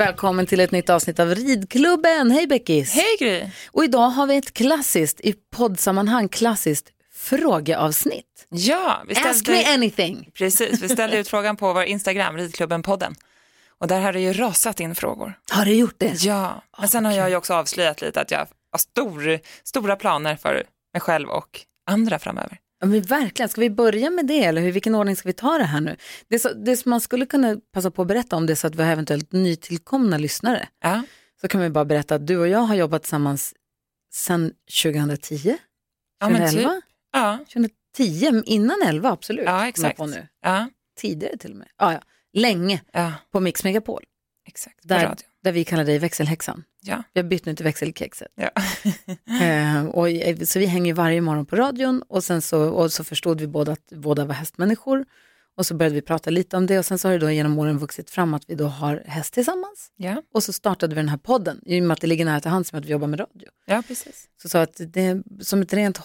[0.00, 2.30] Välkommen till ett nytt avsnitt av Ridklubben.
[2.30, 2.94] Hej Beckis!
[2.94, 3.50] Hej Gry!
[3.70, 8.46] Och idag har vi ett klassiskt, i poddsammanhang klassiskt frågeavsnitt.
[8.48, 10.30] Ja, vi ställde, Ask me anything!
[10.34, 13.14] precis, vi ställde ut frågan på vår Instagram, Ridklubben-podden.
[13.78, 15.38] Och där har det ju rasat in frågor.
[15.52, 16.24] Har du gjort det?
[16.24, 18.38] Ja, men sen har jag ju också avslöjat lite att jag
[18.72, 22.58] har stor, stora planer för mig själv och andra framöver.
[22.80, 25.58] Ja, men verkligen, ska vi börja med det eller hur, vilken ordning ska vi ta
[25.58, 25.96] det här nu?
[26.28, 28.66] Det, så, det som man skulle kunna passa på att berätta om det är så
[28.66, 30.68] att vi har eventuellt nytillkomna lyssnare.
[30.80, 31.02] Ja,
[31.40, 33.54] Så kan vi bara berätta att du och jag har jobbat tillsammans
[34.12, 34.52] sedan
[34.82, 35.56] 2010,
[36.20, 36.84] ja men 2011, typ.
[37.12, 39.44] Ja, 2010, innan 11 absolut.
[39.44, 39.96] ja exakt.
[39.96, 40.28] På nu.
[40.42, 41.68] Ja, Tidigare till och med.
[41.78, 42.00] Ja, ja.
[42.32, 44.04] Länge ja, på Mix Megapol,
[44.48, 44.78] exakt.
[44.82, 46.64] Där, där vi kallar dig växelhäxan.
[46.82, 48.28] Ja, Vi har bytt nu till växelkexet.
[48.34, 48.50] ja.
[49.44, 50.08] Eh, och,
[50.48, 53.72] så vi hänger varje morgon på radion och sen så, och så förstod vi båda
[53.72, 55.04] att båda var hästmänniskor.
[55.56, 57.58] Och så började vi prata lite om det och sen så har det då genom
[57.58, 59.92] åren vuxit fram att vi då har häst tillsammans.
[59.96, 62.40] ja, Och så startade vi den här podden, i och med att det ligger nära
[62.40, 63.48] till hands med att vi jobbar med radio.
[63.66, 64.28] ja precis.
[64.42, 65.98] Så sa att det är som ett rent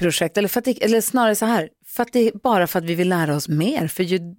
[0.00, 2.78] hobbyprojekt, eller, för att det, eller snarare så här, för att det är bara för
[2.78, 3.88] att vi vill lära oss mer.
[3.88, 4.34] För ju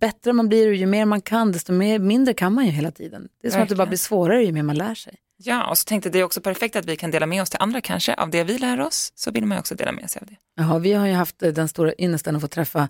[0.00, 2.90] bättre man blir och ju mer man kan, desto mer, mindre kan man ju hela
[2.90, 3.28] tiden.
[3.42, 5.14] Det är som att det bara blir svårare ju mer man lär sig.
[5.38, 7.50] Ja, och så tänkte jag det är också perfekt att vi kan dela med oss
[7.50, 10.10] till andra kanske av det vi lär oss, så vill man ju också dela med
[10.10, 10.36] sig av det.
[10.56, 12.88] Jaha, vi har ju haft eh, den stora ynnesten att få träffa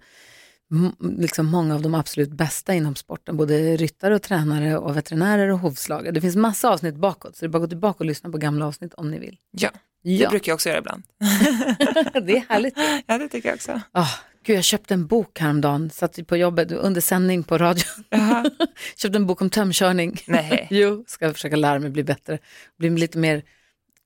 [1.19, 5.59] liksom många av de absolut bästa inom sporten, både ryttare och tränare och veterinärer och
[5.59, 6.11] hovslagare.
[6.11, 8.39] Det finns massa avsnitt bakåt, så det är bara att gå tillbaka och lyssna på
[8.39, 9.37] gamla avsnitt om ni vill.
[9.51, 9.71] Ja,
[10.09, 11.03] det Ja, brukar jag också göra ibland.
[12.27, 12.75] det är härligt.
[13.07, 13.81] Ja, det tycker jag också.
[13.95, 18.05] Oh, gud, jag köpte en bok häromdagen, satt på jobbet under sändning på radion.
[18.11, 18.51] Jaha.
[18.97, 20.21] köpte en bok om tömkörning.
[20.27, 20.67] Nej.
[20.71, 22.39] jo, ska försöka lära mig bli bättre,
[22.79, 23.43] bli lite mer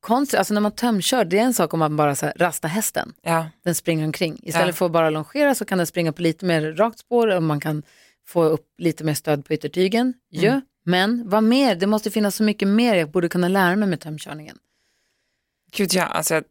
[0.00, 0.38] konstigt.
[0.38, 3.12] Alltså när man tömkör, det är en sak om man bara så här, rastar hästen.
[3.22, 4.40] Ja, den springer omkring.
[4.42, 4.72] Istället Ja.
[4.72, 7.60] för att bara longera så kan den springa på lite mer rakt spår och man
[7.60, 7.82] kan
[8.28, 10.14] få upp lite mer stöd på yttertygen.
[10.28, 11.74] Ja, men vad mer?
[11.74, 14.56] Det måste finnas så mycket mer jag borde kunna lära mig med tömkörningen.
[15.72, 16.44] Gud ja, alltså jag,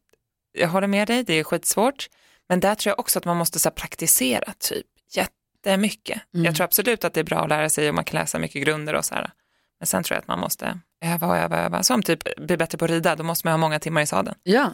[0.52, 2.09] jag håller med dig, det är skitsvårt.
[2.50, 4.85] Men där tror jag också att man måste så här, praktisera typ
[5.16, 6.22] jättemycket.
[6.34, 6.46] Mm.
[6.46, 8.63] Jag tror absolut att det är bra att lära sig och man kan läsa mycket
[8.63, 9.31] grunder och så här.
[9.80, 11.84] Men sen tror jag att man måste öva och öva och öva.
[11.84, 14.35] Som typ bli bättre på att rida, då måste man ha många timmar i sadeln.
[14.44, 14.74] Ja,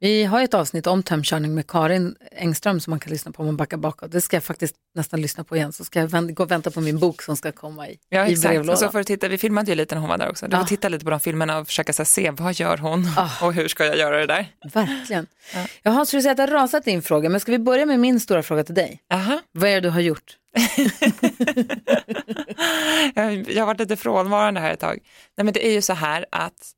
[0.00, 3.46] vi har ett avsnitt om tömkörning med Karin Engström som man kan lyssna på om
[3.46, 4.12] man backar bakåt.
[4.12, 6.70] Det ska jag faktiskt nästan lyssna på igen, så ska jag vän- gå och vänta
[6.70, 8.44] på min bok som ska komma i, Ja, i exakt.
[8.46, 8.78] Och brevlådan.
[8.78, 10.46] så får du titta, vi filmade ju lite när hon var där också.
[10.48, 10.60] Du Ja.
[10.60, 13.46] får titta lite på de filmerna och försöka så här, se vad gör hon Ah.
[13.46, 14.46] och hur ska jag göra det där.
[14.72, 15.26] Verkligen.
[15.54, 15.66] Ja.
[15.82, 18.00] Jaha, så du säger att det har rasat in frågor, men ska vi börja med
[18.00, 19.00] min stora fråga till dig?
[19.14, 19.40] Aha.
[19.52, 20.36] Vad är det du har gjort?
[23.14, 24.98] jag, jag har varit lite frånvarande här ett tag.
[25.36, 26.72] Nej men det är ju så här att,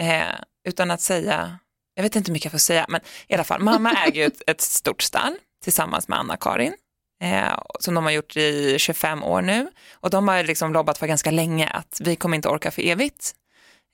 [0.00, 0.34] eh,
[0.68, 1.58] utan att säga,
[2.00, 4.26] jag vet inte hur mycket jag får säga, men i alla fall, mamma äger ju
[4.26, 6.74] ett, ett stort stall tillsammans med Anna-Karin.
[7.22, 11.06] Eh, som de har gjort i 25 år nu och de har liksom lobbat för
[11.06, 13.32] ganska länge att vi kommer inte orka för evigt.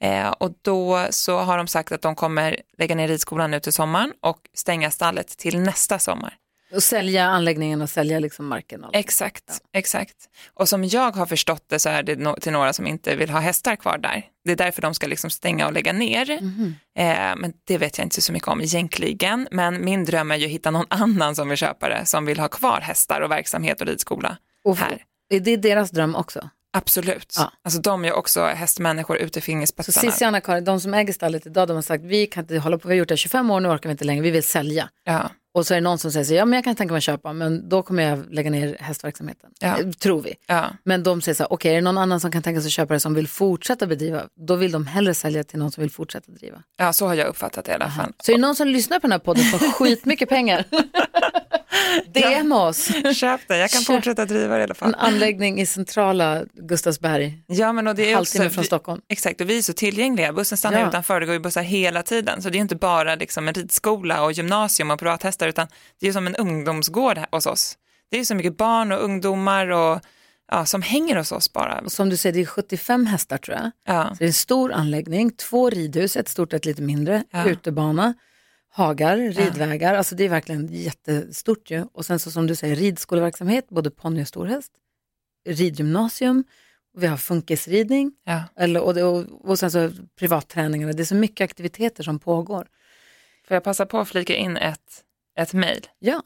[0.05, 3.73] Eh, och då så har de sagt att de kommer lägga ner ridskolan nu till
[3.73, 6.35] sommaren och stänga stallet till nästa sommar.
[6.75, 8.85] Och sälja anläggningen och sälja liksom marken?
[8.85, 8.95] och.
[8.97, 9.45] Exakt,
[9.75, 10.17] exakt.
[10.55, 13.31] Och som jag har förstått det så är det no- till några som inte vill
[13.31, 14.25] ha hästar kvar där.
[14.45, 16.41] Det är därför de ska liksom stänga och lägga ner.
[16.41, 16.75] Mhm.
[16.99, 19.49] Eh, men det vet jag inte så mycket om egentligen.
[19.51, 22.39] Men min dröm är ju att hitta någon annan som vill köpa det, som vill
[22.39, 25.03] ha kvar hästar och verksamhet och ridskola Och här.
[25.29, 26.51] Är det deras dröm också?
[26.73, 27.35] Absolut.
[27.39, 27.53] Ja.
[27.65, 30.13] Alltså de är också hästmänniskor ute i Så fingerspetsarna.
[30.13, 32.79] Cissi och Anna-Karin, de som äger stallet idag, de har sagt vi kan inte hålla
[32.79, 34.43] på, vi har gjort det i 25 år, nu orkar vi inte längre, vi vill
[34.43, 34.89] sälja.
[35.05, 35.31] Ja.
[35.57, 37.05] Och så är det någon som säger så, ja men jag kan tänka mig att
[37.05, 39.51] köpa, men då kommer jag lägga ner hästverksamheten.
[39.61, 39.79] Ja.
[39.79, 40.35] Eh, Tror vi.
[40.47, 40.65] Ja.
[40.85, 42.73] Men de säger så här, okej är det någon annan som kan tänka sig att
[42.73, 45.91] köpa det som vill fortsätta bedriva, då vill de hellre sälja till någon som vill
[45.91, 46.63] fortsätta driva.
[46.77, 48.13] ja, så har jag uppfattat det i alla fall.
[48.23, 50.65] Så är det någon som lyssnar på den här podden får skitmycket pengar,
[52.15, 52.89] DM oss.
[53.15, 53.87] Köp det, jag kan Köp.
[53.97, 54.95] fortsätta driva det i alla En fall.
[54.99, 59.01] anläggning i centrala Gustavsberg, Ja, men och det är också, halvtimme från vi- Stockholm.
[59.09, 60.33] Exakt, och vi är så tillgängliga.
[60.33, 60.89] Bussen stannar Ja.
[60.89, 62.43] utanför, det går ju bussar hela tiden.
[62.43, 65.67] Så det är inte bara liksom en ridskola och gymnasium och privathästar, utan
[66.01, 67.77] det är som en ungdomsgård här hos oss.
[68.11, 70.01] Det är så mycket barn och ungdomar och,
[70.53, 71.81] ja, som hänger hos oss bara.
[71.85, 73.71] Och som du säger, det är 75 hästar tror jag.
[73.97, 77.25] Ja, Så det är en stor anläggning, två ridhus, ett stort och ett lite mindre,
[77.31, 77.45] Ja.
[77.45, 78.15] utebana,
[78.77, 81.87] hagar, ridvägar, alltså det är verkligen jättestort ju.
[81.93, 84.73] Och sen så som du säger, ridskoleverksamhet, både ponny och storhäst,
[85.49, 86.45] ridgymnasium,
[86.97, 88.43] vi har funkisridning, ja.
[88.57, 92.67] eller, och, och, och sen så privatträningarna, det är så mycket aktiviteter som pågår.
[93.49, 95.05] Får jag passa på att flika in ett,
[95.39, 95.87] ett mejl?
[95.99, 96.23] Ja,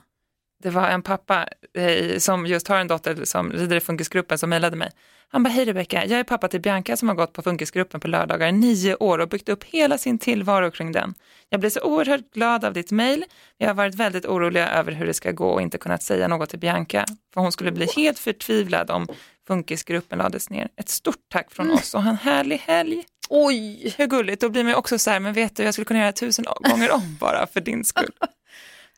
[0.63, 4.51] Det var en pappa eh, som just har en dotter som rider i funkisgruppen som
[4.51, 4.91] mejlade mig.
[5.33, 8.09] Han bara, hej Rebecka, jag är pappa till Bianca som har gått på funkisgruppen på
[8.09, 11.15] lördagar i nio år och byggt upp hela sin tillvaro kring den.
[11.49, 13.25] Jag blev så oerhört glad av ditt mejl.
[13.59, 16.51] Jag har varit väldigt orolig över hur det ska gå och inte kunnat säga något
[16.51, 17.05] till Bianca.
[17.35, 19.09] För hon skulle bli helt förtvivlad om
[19.47, 20.69] Funkisgruppen lades ner.
[20.77, 23.05] Ett stort tack från oss och en härlig helg.
[23.29, 23.95] Oj!
[23.99, 26.13] Hur gulligt, då blir man också så här, men vet du, jag skulle kunna göra
[26.13, 28.13] tusen gånger om bara för din skull.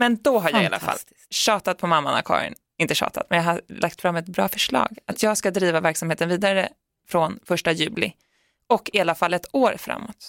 [0.02, 0.99] Men då har jag i alla fall
[1.31, 4.99] tjatat på mamman Karin, inte tjatat, men jag har lagt fram ett bra förslag.
[5.06, 6.69] Att jag ska driva verksamheten vidare
[7.08, 8.12] från första juli
[8.66, 10.28] och i alla fall ett år framåt.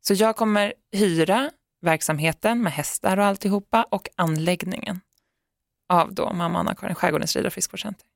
[0.00, 1.50] Så jag kommer hyra
[1.80, 5.00] verksamheten med hästar och alltihopa och anläggningen
[5.88, 8.06] av då mamma Anna-Karin Skärgårdens rid och friskvårdscenter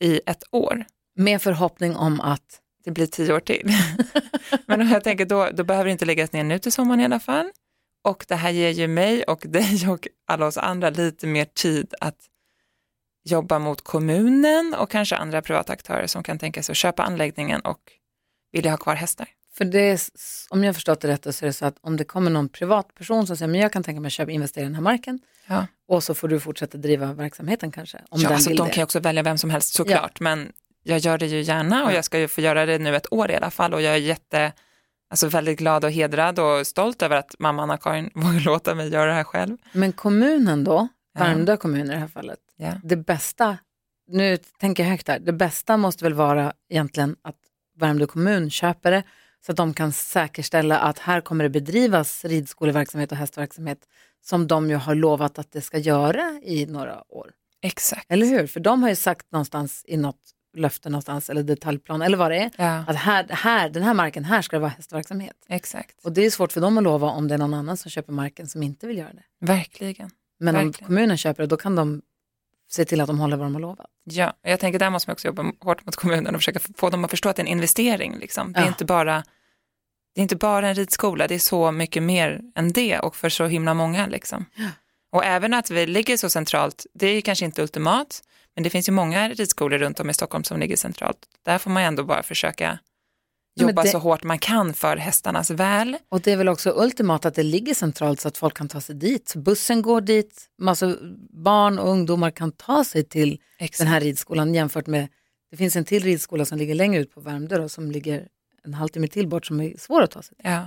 [0.00, 0.84] i ett år.
[1.16, 3.72] Med förhoppning om att, Det blir tio år till.
[4.66, 7.20] Men jag tänker då, då behöver det inte läggas ner nu till sommaren i alla
[7.20, 7.50] fall.
[8.04, 11.94] Och det här ger ju mig och dig och alla oss andra lite mer tid
[12.00, 12.16] att
[13.24, 17.60] jobba mot kommunen och kanske andra privata aktörer som kan tänka sig att köpa anläggningen
[17.60, 17.80] och
[18.52, 19.28] vilja ha kvar hästar.
[19.56, 20.00] för det är,
[20.50, 23.26] om jag förstått det rätt så är det så att om det kommer någon privatperson
[23.26, 25.66] som säger men jag kan tänka mig att köpa, investera i den här marken Ja.
[25.88, 27.98] och så får du fortsätta driva verksamheten kanske.
[28.10, 28.72] Om ja, den alltså, de det.
[28.74, 30.52] kan ju också välja vem som helst såklart, men
[30.82, 31.94] jag gör det ju gärna och Ja.
[31.94, 33.98] jag ska ju få göra det nu ett år i alla fall och jag är
[33.98, 34.52] jätte,
[35.10, 39.06] alltså väldigt glad och hedrad och stolt över att mamma Anna-Karin vågar låta mig göra
[39.06, 39.56] det här själv.
[39.72, 40.88] Men kommunen då.
[41.18, 42.72] Värmdö kommun i det här fallet, Ja.
[42.82, 43.58] det bästa,
[44.08, 47.36] nu tänker jag högt här, det bästa måste väl vara egentligen att
[47.78, 49.02] Värmdö kommun köper det
[49.46, 53.78] så att de kan säkerställa att här kommer det bedrivas ridskoleverksamhet och hästverksamhet
[54.24, 57.30] som de ju har lovat att det ska göra i några år.
[57.62, 58.06] Exakt.
[58.08, 58.46] Eller hur?
[58.46, 60.20] För de har ju sagt någonstans i något
[60.56, 64.24] löfte någonstans eller detaljplan eller vad det är, Ja, att här, här, den här marken,
[64.24, 65.36] här ska det vara hästverksamhet.
[65.48, 66.04] exakt.
[66.04, 68.12] Och det är svårt för dem att lova om det är någon annan som köper
[68.12, 69.46] marken som inte vill göra det.
[69.46, 70.10] Verkligen.
[70.40, 70.86] Men om Verkligen.
[70.86, 72.02] kommunen köper det, då kan de
[72.70, 73.86] se till att de håller vad de har lovat.
[74.04, 77.04] Ja, jag tänker där måste man också jobba hårt mot kommunen och försöka få dem
[77.04, 78.18] att förstå att det är en investering.
[78.18, 78.52] Liksom.
[78.52, 78.68] Det, är Ja.
[78.68, 79.24] inte bara,
[80.14, 83.28] det är inte bara en ridskola, det är så mycket mer än det och för
[83.28, 84.06] så himla många.
[84.06, 84.44] Liksom.
[85.12, 88.22] Och även att vi ligger så centralt, det är kanske inte ultimat,
[88.54, 91.18] men det finns ju många ridskolor runt om i Stockholm som ligger centralt.
[91.44, 92.78] Där får man ändå bara försöka
[93.60, 95.96] jobba det- så hårt man kan för hästarnas väl.
[96.08, 98.80] Och det är väl också ultimat att det ligger centralt så att folk kan ta
[98.80, 99.34] sig dit.
[99.36, 100.96] Bussen går dit, massa
[101.44, 103.78] barn och ungdomar kan ta sig till Exakt.
[103.78, 105.08] den här ridskolan jämfört med,
[105.50, 108.28] det finns en till ridskola som ligger längre ut på Värmdö då, som ligger
[108.64, 110.50] en halvtimme till bort som är svår att ta sig till.
[110.50, 110.66] Ja.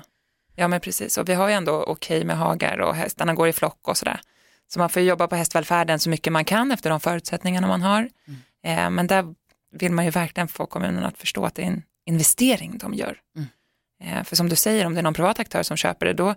[0.56, 1.18] Ja, men precis.
[1.18, 4.22] Och vi har ju ändå okej med hagar och hästarna går i flock och sådär.
[4.68, 8.10] Så man får jobba på hästvälfärden så mycket man kan efter de förutsättningarna man har.
[8.64, 9.36] Eh, men där
[9.72, 13.18] vill man ju verkligen få kommunen att förstå att det är en investering de gör.
[13.36, 13.48] Mm.
[14.04, 16.36] Eh, för som du säger, om det är någon privat aktör som köper det, då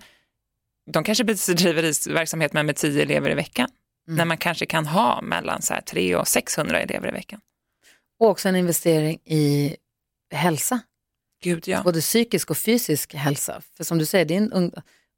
[0.91, 3.69] de kanske bedriver verksamhet med, med tio elever i veckan.
[4.09, 4.17] Mm.
[4.17, 7.41] När man kanske kan ha mellan så här 300 och 600 elever i veckan.
[8.21, 9.77] Och också en investering i
[10.31, 10.81] hälsa,
[11.45, 11.83] Gud ja.
[11.83, 13.63] både psykisk och fysisk hälsa.
[13.77, 14.73] För som du säger, det är en ung,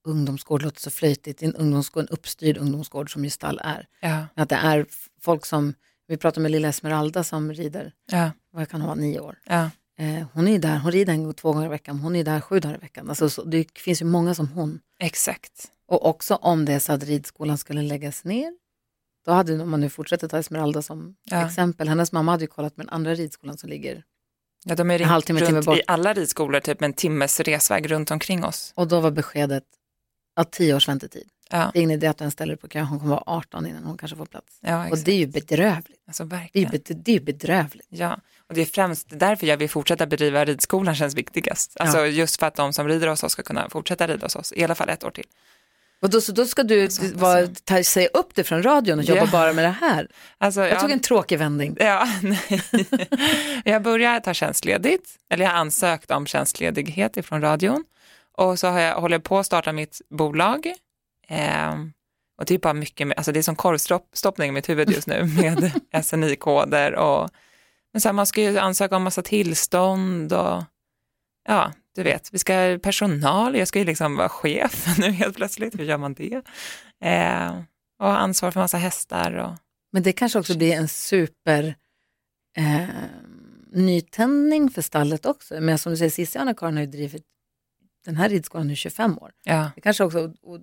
[0.05, 3.87] ungdomsgård, låter så flöjtigt, det är en ungdomsgård, en uppstyrd ungdomsgård som ju stall är.
[4.01, 4.87] ja, Att det är
[5.21, 5.75] folk som,
[6.09, 9.39] vi pratar med lilla Esmeralda som rider, ja, vad kan hon vara, nio år.
[9.47, 9.71] ja.
[9.99, 12.41] Eh, hon är där, hon rider en gång två gånger i veckan, hon är där
[12.41, 13.09] sju dagar i veckan.
[13.09, 14.81] Alltså, så, det finns ju många som hon.
[15.01, 15.53] exakt.
[15.89, 18.53] Och också om det är så att ridskolan skulle läggas ner,
[19.27, 21.47] då hade, om man nu fortsätter ta Esmeralda som Ja.
[21.47, 24.05] exempel, hennes mamma hade ju kollat med den andra ridskolan som ligger,
[24.65, 25.79] Ja, de är En halvtimme, runt timme bort.
[25.79, 28.73] i alla ridskolor, typ en timmes resväg runt omkring oss.
[28.75, 29.65] och då var beskedet
[30.37, 31.29] att tio års väntetid.
[31.51, 33.85] Ja, Det är ingen idé att den ställer på kö, hon kommer vara 18 innan
[33.85, 34.59] hon kanske får plats.
[34.61, 36.01] ja Och det är ju bedrövligt.
[36.07, 37.03] Alltså, Det är verkligen.
[37.03, 37.87] det är bedrövligt.
[37.91, 41.77] Ja, och det är främst därför jag vill fortsätta bedriva ridskolan känns viktigast.
[41.81, 44.53] Alltså just för att de som rider hos oss ska kunna fortsätta rida hos oss,
[44.57, 45.27] i alla fall ett år till.
[46.03, 47.65] Och då, så då ska du Så hoppas vara, jag.
[47.65, 49.29] ta, säga upp det från radion och jobba Ja.
[49.33, 50.09] bara med det här.
[50.39, 51.77] Alltså, Jag ja, tog en tråkig vändning.
[51.81, 52.63] ja, nej.
[53.65, 57.85] jag börjar ta tjänstledigt, eller jag har ansökt om tjänstledighet ifrån radion.
[58.39, 60.73] Och så har jag, håller jag på att starta mitt bolag.
[61.29, 61.93] Ehm,
[62.39, 65.07] och det är bara mycket, med- alltså det är som korvstoppning i mitt huvud just
[65.07, 65.25] nu
[65.93, 67.31] med SNI-koder och
[67.93, 70.63] men så här, man ska ju ansöka om massa tillstånd och
[71.49, 75.79] ja, du vet, vi ska personal, jag ska ju liksom vara chef nu helt plötsligt,
[75.79, 76.43] hur gör man det?
[77.05, 77.59] Eh,
[77.99, 79.55] och ha ansvar för massa hästar och
[79.93, 81.75] Men det kanske också blir en super
[82.57, 82.89] eh,
[83.73, 85.61] nytändning för stallet också.
[85.61, 87.23] Men som du säger, Cissi och Anna-Karin har ju drivit
[88.05, 89.33] den här ridskolan i 25 år.
[89.45, 90.61] ja, Det kanske också, och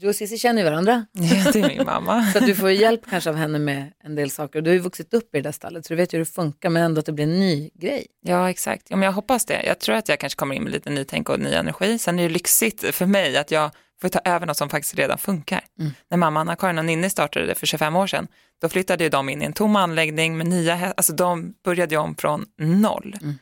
[0.00, 1.06] du och Cissi känner ju varandra.
[1.12, 2.32] ja, det är min mamma.
[2.32, 4.60] Så du får hjälp kanske av henne med en del saker.
[4.60, 6.30] Du har ju vuxit upp i det där stallet så du vet ju hur det
[6.30, 8.06] funkar men ändå att det blir en ny grej.
[8.20, 8.86] Ja, exakt.
[8.88, 9.62] Ja, men jag hoppas det.
[9.66, 11.98] Jag tror att jag kanske kommer in med lite nytänk och ny energi.
[11.98, 13.70] Sen är det lyxigt för mig att jag
[14.00, 15.60] får ta över något som faktiskt redan funkar.
[15.78, 15.92] Mm.
[16.10, 18.26] När mamma Anna-Karin och Ninni startade det för 25 år sedan,
[18.60, 20.94] då flyttade ju de in i en tom anläggning med nya hästar.
[20.96, 23.16] Alltså de började ju om från noll.
[23.22, 23.34] Mm.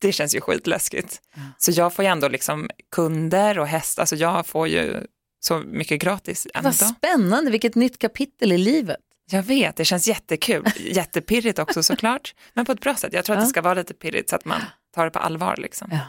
[0.00, 1.20] Det känns ju skitläskigt.
[1.34, 1.42] Ja.
[1.58, 5.06] Så jag får ju ändå liksom kunder och hästar, alltså jag får ju
[5.40, 6.46] så mycket gratis.
[6.62, 9.00] Vad spännande, vilket nytt kapitel i livet.
[9.30, 10.64] Jag vet, det känns jättekul.
[10.78, 13.12] Jättepirrigt också såklart, men på ett bra sätt.
[13.12, 14.60] Jag tror att det ska vara lite pirrigt så att man
[14.94, 15.56] tar det på allvar.
[15.56, 15.88] Liksom.
[15.92, 16.00] Ja.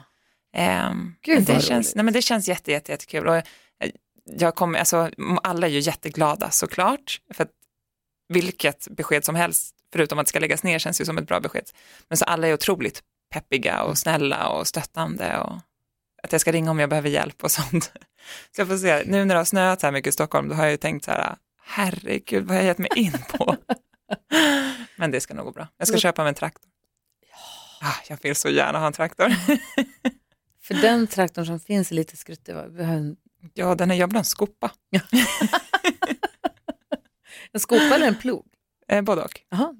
[0.59, 1.95] Ehm, Gud, men det, känns, roligt.
[1.95, 3.27] nej, men det känns jätte, jätte, jättekul.
[3.27, 3.43] Och eh,
[4.25, 5.11] jag kommer, alltså,
[5.43, 7.51] alla är ju jätteglada såklart, för att
[8.29, 11.39] vilket besked som helst, förutom att det ska läggas ner, känns ju som ett bra
[11.39, 11.69] besked.
[12.07, 13.03] Men så alla är otroligt
[13.33, 15.59] peppiga och snälla och stöttande och
[16.27, 17.91] att jag ska ringa om jag behöver hjälp och sånt.
[18.55, 20.55] Så jag får se, nu när det har snöat så här mycket i Stockholm, då
[20.55, 23.55] har jag ju tänkt så här, herregud, vad har jag gett mig in på?
[24.95, 25.67] Men det ska nog gå bra.
[25.77, 26.71] Jag ska köpa mig en traktor.
[27.81, 29.29] Ah, jag vill så gärna ha en traktor.
[30.63, 32.55] För den traktorn som finns är lite skruttig.
[32.55, 32.65] va?
[33.53, 34.71] Ja, den är, jag vill ha en skopa.
[37.51, 38.45] en skopa eller en plog?
[38.89, 39.41] Eh, både och.
[39.49, 39.73] Ja.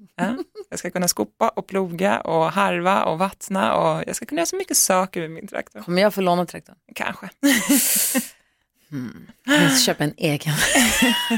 [0.70, 4.46] Jag ska kunna skopa och ploga och harva och vattna och jag ska kunna göra
[4.46, 5.80] så mycket saker med min traktor.
[5.80, 6.76] Kommer jag få låna traktorn?
[6.94, 7.28] Kanske.
[9.44, 10.54] Jag måste köpa en egen.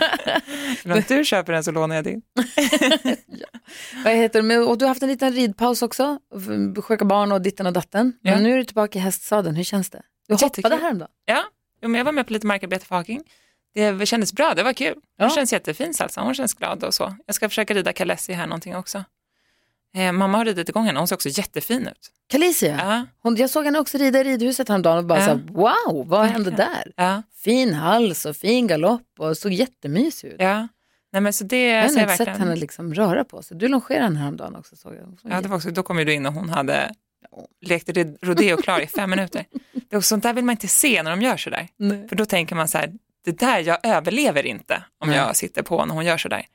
[0.85, 2.23] Men om du köper den så lånar jag din.
[4.05, 4.43] Vad heter det?
[4.43, 6.19] Men- Och du har haft en liten ridpaus också,
[6.83, 8.13] sjuka barn och ditten och datten.
[8.23, 8.39] Men Ja.
[8.41, 10.03] nu är du tillbaka i hästsadeln, hur känns det?
[10.29, 11.11] Du hoppade häromdagen.
[11.25, 11.43] Ja,
[11.83, 13.23] jo, men jag var med på lite markarbete för Haking.
[13.75, 14.95] Det kändes bra, det var kul.
[14.95, 15.31] Hon Ja.
[15.35, 17.15] känns jättefin Salsa, hon känns glad och så.
[17.27, 19.05] Jag ska försöka rida Kalessi här någonting också.
[19.95, 22.11] Eh, mamma har ridit igång henne, hon ser också jättefin ut.
[22.29, 25.27] Kalicia, Ja, hon, jag såg henne också rida i ridhuset häromdagen och bara Ja.
[25.27, 26.93] så wow, vad hände där?
[26.97, 30.37] ja, Fin hals och fin galopp och såg jättemysig ut.
[30.39, 30.69] ja.
[31.13, 32.41] Nej, men så det jag har jag inte sett verkligen.
[32.41, 33.57] henne liksom röra på sig.
[33.57, 35.19] Du longerade henne häromdagen också såg jag.
[35.21, 36.95] Såg Ja, det var också, då kom ju du in och hon hade
[37.61, 37.89] lekt
[38.23, 39.45] rodeo klar i fem minuter.
[39.91, 41.69] Det är, sånt där vill man inte se när de gör sådär.
[41.77, 42.09] Nej.
[42.09, 42.93] För då tänker man så här,
[43.25, 45.19] det där, jag överlever inte om Nej.
[45.19, 46.47] jag sitter på när hon gör sådär.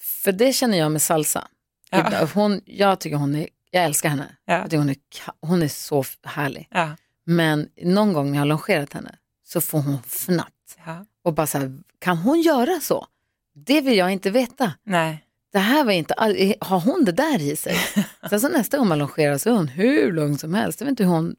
[0.00, 1.48] För det känner jag med salsa.
[1.90, 2.28] Ja.
[2.34, 4.36] Hon, jag tycker hon är, jag älskar henne.
[4.44, 4.54] Ja.
[4.54, 4.96] Jag tycker hon, är,
[5.40, 6.68] hon är så härlig.
[6.70, 6.90] Ja,
[7.26, 10.52] Men någon gång när jag har longerat henne så får hon fnatt.
[10.86, 11.06] ja.
[11.24, 13.06] Och bara så här, kan hon göra så?
[13.54, 14.72] Det vill jag inte veta.
[14.84, 17.76] Nej, Det här var inte, all- har hon det där i sig?
[18.30, 20.80] Sen så nästa gång man longerar så är hon hur lugn som helst.
[20.80, 21.36] Jag vet inte hur hon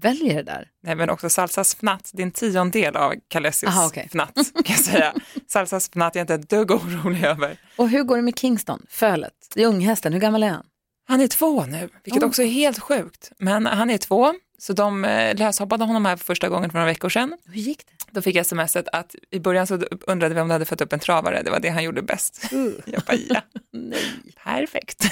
[0.00, 0.68] väljer det där.
[0.82, 4.08] Nej, men också Salsas fnatt, det är en tiondel av Kalessis Aha, okej.
[4.10, 5.14] fnatt kan jag säga.
[5.48, 7.60] Salsas fnatt är jag inte ett dugg orolig över.
[7.76, 9.32] Och hur går det med Kingston, fölet?
[9.56, 10.64] Unghästen, hur gammal är han?
[11.08, 12.28] Han är två nu, vilket Oh.
[12.28, 13.32] också är helt sjukt.
[13.38, 16.86] Men han är två, så de eh, löshoppade honom här för första gången för några
[16.86, 17.36] veckor sedan.
[17.46, 17.92] Hur gick det?
[18.10, 19.74] Då fick jag smset att i början så
[20.06, 22.42] undrade vi om du hade fått upp en travare, det var det han gjorde bäst.
[22.86, 23.40] Jag bara, ja,
[23.72, 24.34] Nej.
[24.44, 25.04] perfekt.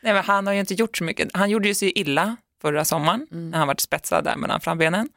[0.00, 1.28] Nej, men han har ju inte gjort så mycket.
[1.34, 5.08] Han gjorde ju sig illa förra sommaren när han var spetsad där mellan frambenen.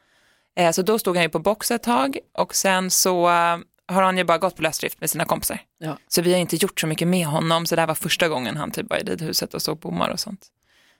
[0.56, 4.02] Eh, så då stod han ju på box ett tag och sen så eh, har
[4.02, 5.60] han ju bara gått på lösdrift med sina kompisar.
[5.78, 5.96] Ja.
[6.08, 8.56] Så vi har inte gjort så mycket med honom, så det här var första gången
[8.56, 10.46] han typ var i ridhuset och såg bommar och sånt.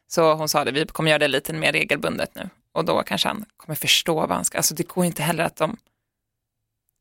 [0.08, 3.28] Så hon sa det, vi kommer göra det lite mer regelbundet nu och då kanske
[3.28, 5.76] han kommer förstå vad han ska, alltså det går inte heller att de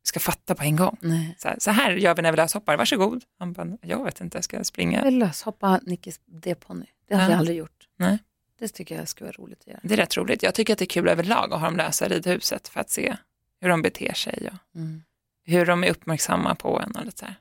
[0.03, 0.97] ska fatta på en gång.
[1.37, 3.23] Så här, så här gör vi när vi löshoppar, varsågod.
[3.39, 4.97] Han bara, jag vet inte, ska jag springa?
[4.97, 6.85] Jag vill löshoppa Nickis D-ponny.
[7.07, 7.29] Det har Ja.
[7.29, 7.87] jag aldrig gjort.
[7.97, 8.17] Nej.
[8.59, 9.79] Det tycker jag skulle vara roligt att göra.
[9.83, 10.43] Det är rätt roligt.
[10.43, 12.89] Jag tycker att det är kul överlag att ha dem lösa i ridhuset för att
[12.89, 13.15] se
[13.61, 15.03] hur de beter sig och Mm.
[15.45, 17.35] hur de är uppmärksamma på en och lite så här.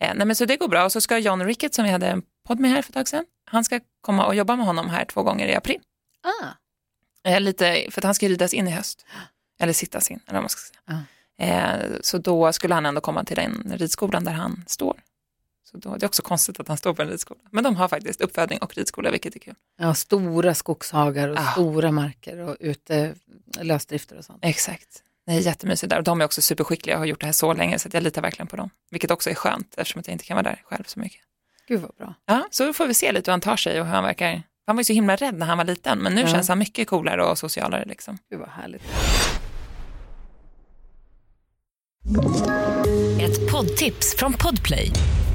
[0.00, 2.06] Eh, nej men så det går bra och så ska John Rickett som vi hade
[2.06, 4.90] en podd med här för ett tag sedan, han ska komma och jobba med honom
[4.90, 5.80] här två gånger i april.
[6.22, 6.46] Ah,
[7.24, 9.06] Eh, lite, för att han ska ridas in i höst,
[9.60, 11.04] eller sittas in, eller vad man ska säga.
[11.38, 15.00] Eh, så då skulle han ändå komma till den ridskolan där han står.
[15.72, 17.40] Så då, det är också konstigt att han står på en ridskola.
[17.50, 19.54] Men de har faktiskt uppfödning och ridskola, vilket är kul.
[19.78, 21.52] ja, stora skogshagar och Ah.
[21.52, 23.14] stora marker och ute
[23.60, 24.38] lösdrifter och sånt.
[24.42, 25.02] Exakt.
[25.26, 27.52] Det är jättemysigt där och de är också superskickliga och har gjort det här så
[27.52, 28.70] länge så att jag litar verkligen på dem.
[28.90, 31.20] Vilket också är skönt eftersom att jag inte kan vara där själv så mycket.
[31.68, 32.14] Gud vad bra.
[32.26, 34.42] Ja, så får vi se lite hur han tar sig och hur han verkar.
[34.66, 36.26] Han var ju så himla rädd när han var liten men nu Ja.
[36.26, 38.18] känns han mycket coolare och socialare liksom.
[38.30, 38.82] Gud vad härligt.
[43.20, 44.90] Ett poddtips från Podplay.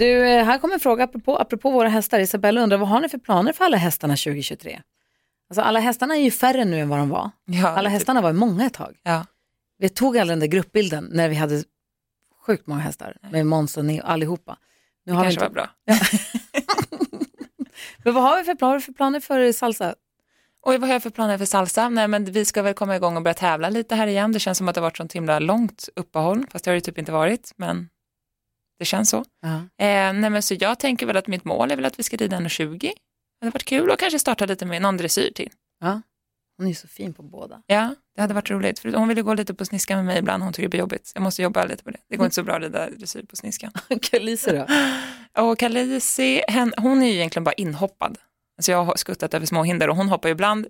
[0.00, 2.20] Du, eh, här kommer en fråga apropå, apropå våra hästar.
[2.20, 4.80] Isabella undrar, vad har ni för planer för alla hästarna 2023?
[5.50, 7.30] Alltså alla hästarna är ju färre nu än vad de var.
[7.44, 7.92] Ja, Alla typ.
[7.92, 8.96] hästarna var många ett tag.
[9.02, 9.26] Ja.
[9.78, 11.62] Vi tog aldrig den där gruppbilden när vi hade
[12.46, 14.56] sjukt många hästar med Måns och Neo allihopa.
[15.04, 15.60] Nu Det har vi kanske inte...
[15.60, 15.96] var bra.
[18.04, 19.94] Men vad har vi för planer för, planer för salsa?
[20.60, 21.88] Och vad har jag för planer för salsa?
[21.88, 24.32] Nej, men vi ska väl komma igång och börja tävla lite här igen.
[24.32, 26.80] Det känns som att det har varit sånt himla långt uppehåll, fast det har det
[26.80, 27.52] typ inte varit.
[27.56, 27.88] Men
[28.80, 29.24] Det känns så.
[29.40, 29.54] Ja.
[29.56, 32.16] Eh, nej men så jag tänker väl att mitt mål är väl att vi ska
[32.16, 32.78] rida 1,20.
[32.78, 32.92] Det
[33.40, 35.50] hade varit kul och kanske starta lite med någon dressyr till.
[36.58, 37.62] Hon är så fin på båda.
[37.66, 38.78] Ja, det hade varit roligt.
[38.78, 40.42] För hon ville gå lite på sniskan med mig ibland.
[40.42, 41.12] Hon tycker det blir jobbigt.
[41.14, 41.98] Jag måste jobba lite på det.
[42.08, 43.72] Det går inte så bra att rida dressyr på sniskan.
[44.02, 44.66] Kalise då?
[45.42, 46.42] Och Kalisi,
[46.76, 48.18] hon är ju egentligen bara inhoppad.
[48.58, 50.66] Alltså jag har skuttat över små hinder och hon hoppar ju ibland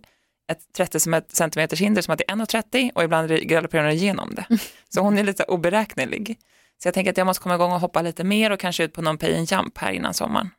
[0.52, 4.58] ett 30 centimeters hinder som att det är 1,30 och ibland galopperar hon igenom det.
[4.88, 6.38] Så hon är lite oberäknelig.
[6.82, 8.92] Så jag tänker att jag måste komma igång och hoppa lite mer och kanske ut
[8.92, 10.50] på någon pay and jump här innan sommaren.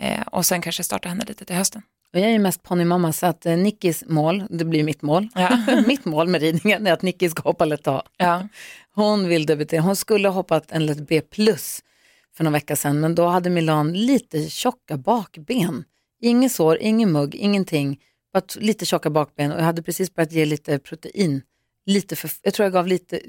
[0.00, 1.82] Eh, och sen kanske starta henne lite till hösten.
[2.12, 5.28] Och jag är ju mest ponnymamma så att eh, Nickis mål, det blir mitt mål,
[5.34, 5.58] Ja.
[5.86, 8.02] mitt mål med ridningen är att Nicky ska hoppa lätt A.
[8.16, 8.48] Ja.
[8.94, 11.82] Hon vill debutera, hon skulle ha hoppat en lätt B plus
[12.36, 15.84] för några veckor sedan men då hade Milan lite tjocka bakben.
[16.20, 18.00] Inget sår, ingen mugg, ingenting,
[18.32, 21.42] bara lite tjocka bakben och jag hade precis börjat ge lite protein.
[21.86, 23.20] Lite för, jag tror jag gav lite,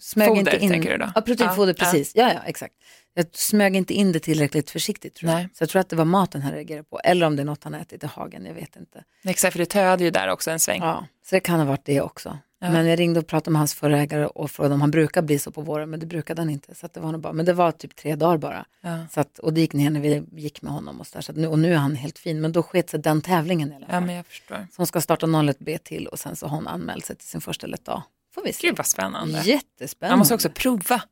[0.00, 0.70] smög Foder, inte in.
[0.70, 1.12] tänker du då?
[1.14, 2.12] Ja, proteinfoder, Ja, precis.
[2.14, 2.32] Ja.
[2.34, 2.74] ja, exakt.
[3.14, 5.38] Jag smög inte in det tillräckligt försiktigt tror jag.
[5.38, 5.48] Nej.
[5.54, 7.00] Så jag tror att det var maten han reagerade på.
[7.04, 9.04] Eller om det är något han har ätit i hagen, jag vet inte.
[9.24, 10.80] Exakt, för det töade ju där också en sväng.
[10.80, 12.38] Ja, så det kan ha varit det också.
[12.58, 12.70] Ja.
[12.70, 15.38] Men jag ringde och pratade med hans förra ägare och frågade om han brukar bli
[15.38, 16.74] så på våren, men det brukade han inte.
[16.74, 18.66] Så att det var bara, men det var typ tre dagar bara.
[18.80, 19.06] Ja.
[19.10, 21.32] Så att, och det gick ner när vi gick med honom och så, där, så
[21.32, 22.40] att nu, och nu är han helt fin.
[22.40, 23.94] Men då sket sig den tävlingen i alla fall.
[23.94, 24.56] ja, men jag förstår.
[24.56, 27.28] Så hon ska starta 01 B till och sen så har hon anmält sig till
[27.28, 28.02] sin första lätt A.
[28.34, 28.66] Får vi se.
[28.68, 29.42] Gud vad spännande.
[29.44, 30.12] Jättespännande.
[30.12, 31.02] Man måste också prova.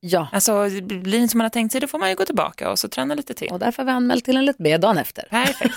[0.00, 2.24] Ja, Alltså, det blir inte som man har tänkt sig, då får man ju gå
[2.24, 3.48] tillbaka och så träna lite till.
[3.48, 5.22] och därför har vi anmält till en lätt B dagen efter.
[5.30, 5.74] Perfekt.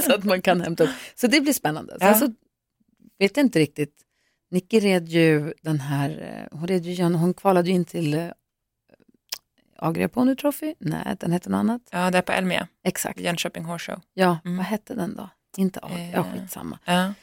[0.04, 0.90] så att man kan hämta upp.
[1.14, 1.96] Så det blir spännande.
[1.98, 2.14] Sen Ja.
[2.14, 2.32] så
[3.18, 3.94] vet jag inte riktigt.
[4.52, 6.10] Nicky red ju den här,
[6.52, 8.26] eh, hon red ju, hon kvalade ju in till eh,
[9.78, 10.74] Agria Pony Trophy.
[10.78, 11.82] Nej, den hette något annat.
[11.90, 13.20] Ja, det är på Elmia, Exakt.
[13.20, 14.00] Jönköping Horse Show.
[14.14, 14.56] Ja, Mm.
[14.56, 15.28] vad hette den då?
[15.56, 16.32] Inte Agria, ja Eh.
[16.32, 16.78] skitsamma.
[16.84, 17.14] Ja.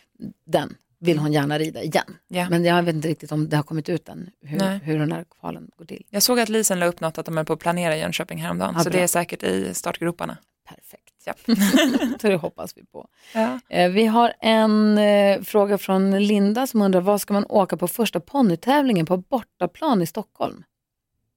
[0.46, 2.18] Den vill hon gärna rida igen.
[2.28, 2.50] Ja.
[2.50, 4.80] Men jag vet inte riktigt om det har kommit ut än, hur, Nej.
[4.84, 6.06] hur den här kvalen går till.
[6.10, 8.74] Jag såg att Lisen la upp något att de är på att planera Jönköping häromdagen,
[8.78, 8.98] Ja, så bra.
[9.00, 10.38] det är säkert i startgroparna.
[10.68, 11.09] Perfekt.
[11.26, 11.34] Ja.
[12.22, 13.08] Så det hoppas vi på.
[13.34, 13.60] Ja.
[13.70, 17.88] Eh, Vi har en eh, fråga från Linda som undrar vad ska man åka på
[17.88, 20.64] första ponnytävlingen på bortaplan i Stockholm?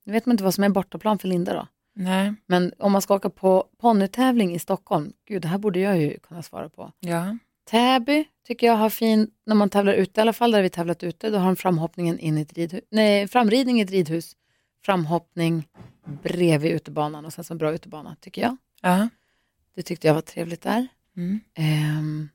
[0.04, 1.66] Nu vet man inte vad som är bortaplan för Linda då.
[1.94, 5.98] Nej, Men om man ska åka på ponnytävling i Stockholm, gud det här borde jag
[5.98, 6.92] ju kunna svara på.
[7.00, 7.38] ja.
[7.70, 11.02] Täby tycker jag har fin, när man tävlar ute, i alla fall där vi tävlat
[11.02, 14.32] ute, då har de framhoppningen in i ett ridhus, nej framridning i ett ridhus,
[14.84, 15.68] framhoppning
[16.22, 18.56] bredvid utebanan och sen så en bra utebana tycker jag.
[18.82, 19.08] ja.
[19.74, 20.88] Det tyckte jag var trevligt där.
[21.16, 21.40] Mm.
[21.54, 22.28] Ehm,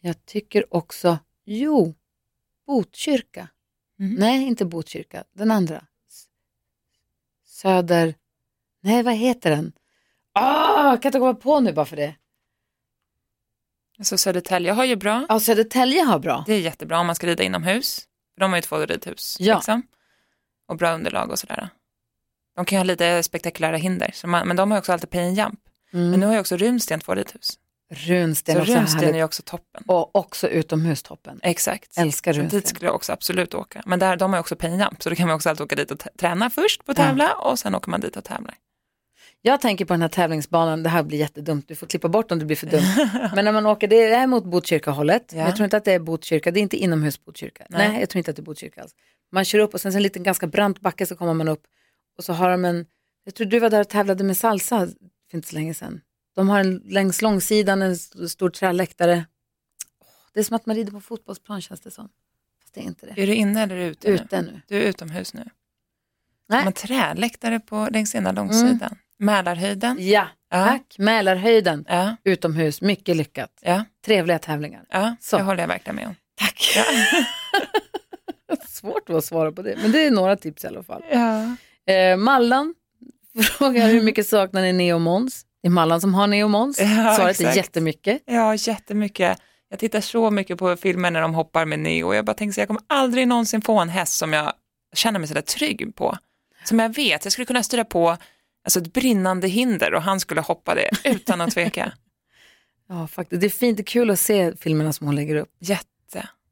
[0.00, 1.94] jag tycker också, jo,
[2.66, 3.48] Botkyrka.
[3.98, 4.14] Mm.
[4.14, 5.86] Nej, inte Botkyrka, den andra.
[7.44, 8.14] Söder,
[8.80, 9.72] nej vad heter den?
[10.32, 12.14] Ah, jag kan inte komma på nu bara för det.
[14.02, 15.26] Så Södertälje har ju bra.
[15.28, 16.44] Ja, Södertälje har bra.
[16.46, 18.08] Det är jättebra om man ska rida inomhus.
[18.34, 19.36] För de har ju två ridhus.
[19.40, 19.54] Ja.
[19.56, 19.82] Liksom.
[20.66, 21.68] Och bra underlag och sådär.
[22.54, 25.34] De kan ju ha lite spektakulära hinder, man, men de har också alltid pay
[25.94, 26.10] jump.
[26.10, 26.26] Men nu Mm.
[26.28, 27.58] har ju också Runsten två ridhus.
[27.90, 29.82] Runsten så också Runsten är också toppen.
[29.86, 31.40] Och också utomhustoppen.
[31.42, 31.98] Exakt.
[31.98, 32.60] Älskar Så Runsten.
[32.60, 33.82] dit skulle jag också absolut åka.
[33.86, 35.90] Men där, de har ju också jump, så då kan man också alltid åka dit
[35.90, 36.94] och träna först på Ja.
[36.94, 38.54] tävla och sen åker man dit och tävlar.
[39.42, 42.38] Jag tänker på den här tävlingsbanan, det här blir jättedumt, du får klippa bort om
[42.38, 43.10] det blir för dumt.
[43.34, 45.38] Men när man åker, det är mot Botkyrka-hållet, Ja.
[45.40, 47.66] Jag tror inte att det är Botkyrka, det är inte inomhus Botkyrka.
[47.70, 47.88] Nej.
[47.88, 48.00] Nej.
[48.00, 48.92] jag tror inte att det är Botkyrka alls.
[49.32, 51.62] Man kör upp och sen så en liten ganska brant backe så kommer man upp
[52.18, 52.86] och så har de en,
[53.24, 54.88] jag tror du var där och tävlade med salsa
[55.34, 56.00] för inte så länge sedan.
[56.34, 59.24] De har en längs långsidan en st- stor träläktare.
[60.34, 62.08] Det är som att man rider på fotbollsplan känns det som.
[62.62, 63.22] Fast det är inte det.
[63.22, 64.14] Är du inne eller ute nu?
[64.14, 64.60] Ute nu.
[64.68, 65.44] Du är utomhus nu.
[66.48, 66.64] Nej.
[66.64, 68.98] Man träläktare på längs ena långsidan.
[69.18, 69.96] Mälarhöjden.
[70.00, 70.64] Ja, Ja.
[70.66, 70.98] tack.
[70.98, 73.50] Mälarhöjden, Ja, utomhus, mycket lyckat.
[73.62, 74.84] ja, Trevliga tävlingar.
[74.90, 75.16] ja.
[75.20, 75.36] Så.
[75.36, 76.14] det håller jag verkligen med om.
[76.34, 76.62] Tack.
[78.68, 81.02] Svårt att svara på det, men det är några tips i alla fall.
[81.10, 81.56] Ja.
[81.94, 82.74] Eh, Mallan
[83.42, 85.46] frågar hur mycket saknar ni Neo Måns?
[85.62, 86.80] Det är Mallan som har Neo Måns.
[86.80, 87.56] Ja, Svaret är exakt.
[87.56, 88.22] jättemycket.
[88.26, 89.38] ja, jättemycket.
[89.70, 92.14] Jag tittar så mycket på filmer när de hoppar med Neo.
[92.14, 94.52] Jag bara tänker så jag kommer aldrig någonsin få en häst som jag
[94.94, 96.18] känner mig sådär trygg på.
[96.64, 98.16] Som jag vet, jag skulle kunna styra på
[98.64, 101.92] alltså ett brinnande hinder och han skulle hoppa det utan att tveka.
[102.88, 103.40] Ja, faktiskt.
[103.40, 105.48] Det är fint, är kul att se filmerna som hon lägger upp.
[105.58, 105.84] Jätte.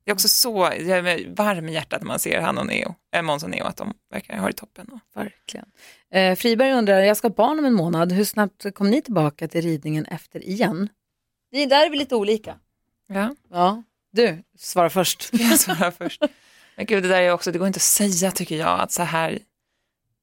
[0.04, 2.94] Det är också så, jag är varm i hjärtat när man ser han och Neo,
[3.14, 5.00] äh, Måns och Neo, att de verkar ha det toppen.
[5.14, 5.66] Verkligen.
[6.12, 9.48] Eh, Friberg undrar, jag ska ha barn om en månad, hur snabbt kom ni tillbaka
[9.48, 10.88] till ridningen efter igen?
[11.50, 12.56] Vi, där är vi lite olika.
[13.08, 15.28] Ja, Ja, du, svara först.
[15.32, 16.22] jag svarar först.
[16.76, 19.02] Men gud, det där är också, det går inte att säga tycker jag, att så
[19.02, 19.38] här,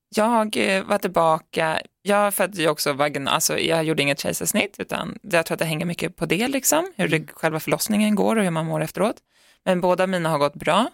[0.09, 5.19] jag eh, var tillbaka, jag födde ju också vagina, alltså jag gjorde inget kejsarsnitt, utan
[5.21, 8.43] jag tror att det hänger mycket på det, liksom, hur det, själva förlossningen går och
[8.43, 9.15] hur man mår efteråt.
[9.63, 10.91] Men båda mina har gått bra.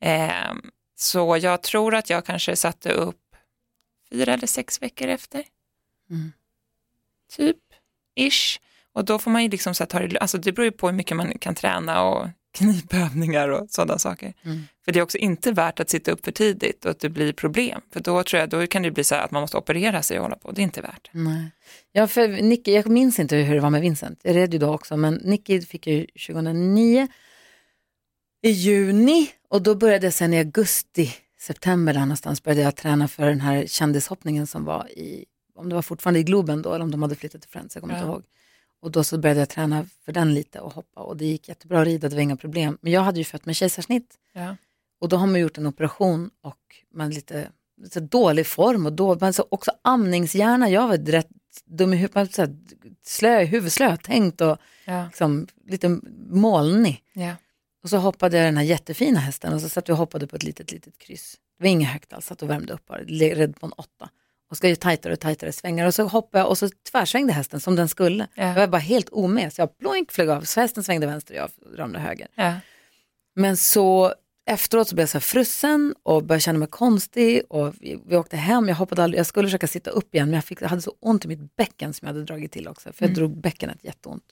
[0.00, 0.54] Eh,
[0.96, 3.36] så jag tror att jag kanske satte upp
[4.10, 5.44] fyra eller sex veckor efter.
[6.10, 6.32] Mm.
[7.36, 7.58] Typ,
[8.16, 8.60] ish.
[8.92, 10.88] Och då får man ju liksom så här ta det, alltså det beror ju på
[10.88, 14.34] hur mycket man kan träna och knipövningar och sådana saker.
[14.44, 14.60] Mm.
[14.84, 17.32] För det är också inte värt att sitta upp för tidigt och att det blir
[17.32, 17.80] problem.
[17.92, 20.18] För då tror jag, då kan det bli så här att man måste operera sig
[20.18, 20.52] och hålla på.
[20.52, 21.10] Det är inte värt.
[21.12, 21.50] Nej.
[21.92, 24.74] Ja, för Nicky, jag minns inte hur det var med Vincent, jag red ju då
[24.74, 27.08] också, men Nicky fick ju 2009
[28.42, 33.08] i juni och då började jag sen i augusti, september där någonstans började jag träna
[33.08, 36.84] för den här kändishoppningen som var i, om det var fortfarande i Globen då eller
[36.84, 38.12] om de hade flyttat till Friends, jag kommer inte Ja.
[38.12, 38.22] ihåg.
[38.84, 41.80] Och då så började jag träna för den lite och hoppa och det gick jättebra
[41.80, 42.78] att rida, det var inga problem.
[42.80, 44.56] Men jag hade ju fött med kejsarsnitt Ja.
[45.00, 46.58] och då har man gjort en operation och
[46.94, 47.48] man är lite
[47.90, 51.28] så dålig form och då, men så också amningshjärna, jag var rätt
[51.64, 52.56] dum i huvudet, man var så här
[53.06, 55.04] slö i huvudet, slötänkt och Ja.
[55.06, 57.02] liksom lite molnig.
[57.12, 57.34] Ja.
[57.82, 60.36] Och så hoppade jag den här jättefina hästen och så satt vi och hoppade på
[60.36, 61.36] ett litet, litet kryss.
[61.58, 64.10] Det var inget högt alls, satt och värmde upp bara, red på en åtta.
[64.50, 67.60] Och ska ju tajtare och tajtare svängar och så hoppade jag och så tvärsvängde hästen
[67.60, 68.26] som den skulle.
[68.34, 68.46] Ja.
[68.46, 71.40] Jag var bara helt omed, så jag ploink flög av, så hästen svängde vänster och
[71.40, 72.28] jag ramlade höger.
[72.34, 72.54] Ja.
[73.34, 74.14] Men så
[74.46, 78.16] efteråt så blev jag så här frusen och började känna mig konstig och vi, vi
[78.16, 80.68] åkte hem, jag hoppade aldrig, jag skulle försöka sitta upp igen men jag, fick, jag
[80.68, 83.40] hade så ont i mitt bäcken som jag hade dragit till också, för jag drog
[83.40, 84.24] bäckenet jätteont.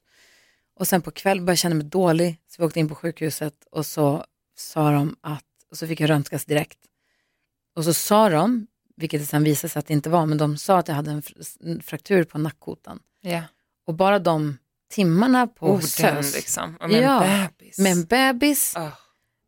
[0.78, 3.54] Och sen på kväll började jag känna mig dålig, så vi åkte in på sjukhuset
[3.70, 4.24] och så
[4.56, 6.78] sa de att, och så fick jag röntgas direkt.
[7.76, 10.56] Och så sa de, vilket det sen visade sig att det inte var, men de
[10.56, 12.98] sa att jag hade en fr- en fraktur på nackkotan.
[13.20, 13.42] Ja.
[13.86, 14.58] Och bara de
[14.90, 16.76] timmarna på Orden SÖS, liksom.
[16.80, 17.78] Och med Ja, en bebis.
[17.78, 18.90] med en bebis, Ah.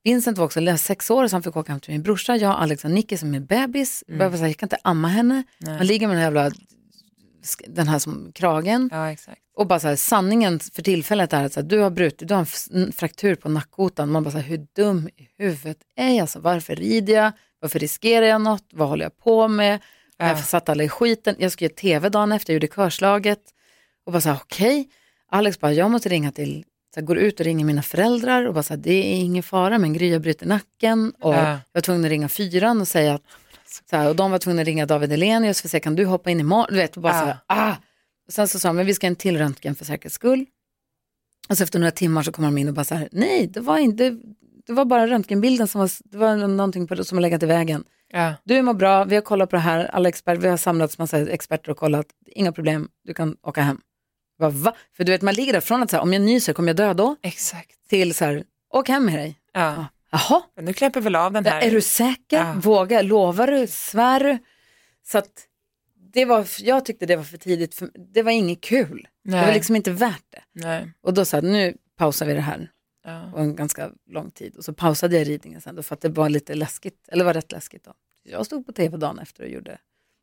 [0.05, 2.37] Vincent var också sex år så han fick åka hem till min brorsa.
[2.37, 4.05] Jag, Alex och Nicky som är bebis.
[4.09, 4.21] Mm.
[4.21, 5.43] Jag, jag kan inte amma henne.
[5.59, 5.77] Nej.
[5.77, 6.51] Han ligger med den här jävla
[7.67, 8.89] den här som kragen.
[8.93, 9.41] Ja, exakt.
[9.57, 12.35] Och bara så här, sanningen för tillfället är att så här, du har brutit, du
[12.35, 14.11] har en fraktur på nackkotan.
[14.11, 16.19] Man bara så här, hur dum i huvudet är jag?
[16.21, 17.33] Alltså, varför rider jag?
[17.65, 18.65] Varför riskerar jag något?
[18.73, 19.81] Vad håller jag på med?
[20.17, 20.29] Ja.
[20.29, 21.37] Jag satt alla i skiten.
[21.39, 23.39] Jag skulle göra tv dagen efter, jag gjorde körslaget.
[24.07, 24.89] Och bara så här, okej.
[25.31, 28.55] Alex bara, jag måste ringa till, så här, går ut och ringer mina föräldrar och
[28.55, 31.13] bara så här, det är ingen fara men Gry har brutit nacken.
[31.21, 31.49] Och Ja.
[31.51, 33.23] jag var tvungen att ringa fyran och säga att,
[33.91, 36.05] så här, och de var tvungna att ringa David Elenius för att säga, kan du
[36.05, 36.67] hoppa in imorgon?
[36.71, 37.21] Du vet, och bara Ja.
[37.21, 37.75] så här, ah.
[38.27, 40.47] Och sen så sa de, men vi ska ha en till röntgen för säkerhets skull.
[41.49, 43.61] Och så efter några timmar så kommer de in och bara så här, nej, det
[43.61, 44.19] var inte,
[44.67, 47.85] det var bara röntgenbilden som var, det var någonting på, som har legat i vägen.
[48.13, 48.35] Ja.
[48.45, 51.19] Du mår bra, vi har kollat på det här, alla experter, vi har samlats massa
[51.19, 53.81] experter och kollat, inga problem, du kan åka hem.
[54.39, 54.77] Jag Bara, va?
[54.97, 56.77] För du vet, man ligger där från att så här, om jag nyser, kommer jag
[56.77, 57.17] dö då?
[57.23, 57.89] Exakt.
[57.89, 59.39] Till så här, åk hem med dig.
[59.53, 59.87] Ja.
[60.11, 61.63] Jaha, Men nu kläpper väl av den här.
[61.63, 62.37] är du säker?
[62.37, 62.55] Ja.
[62.63, 64.39] Vågar, lovar du, svär du?
[65.07, 65.31] Så att
[66.13, 69.09] det var, jag tyckte det var för tidigt, för, det var inget kul.
[69.25, 69.55] Det var Nej.
[69.55, 70.43] liksom inte värt det.
[70.65, 70.93] Nej.
[71.03, 72.71] Och då sa jag, nu pausar vi det här.
[73.05, 73.33] Ja.
[73.33, 74.57] Och en ganska lång tid.
[74.57, 77.35] Och så pausade jag ridningen sen då för att det var lite läskigt, eller var
[77.35, 77.95] rätt läskigt då.
[78.23, 79.79] Jag stod på tv dagen efter och gjorde,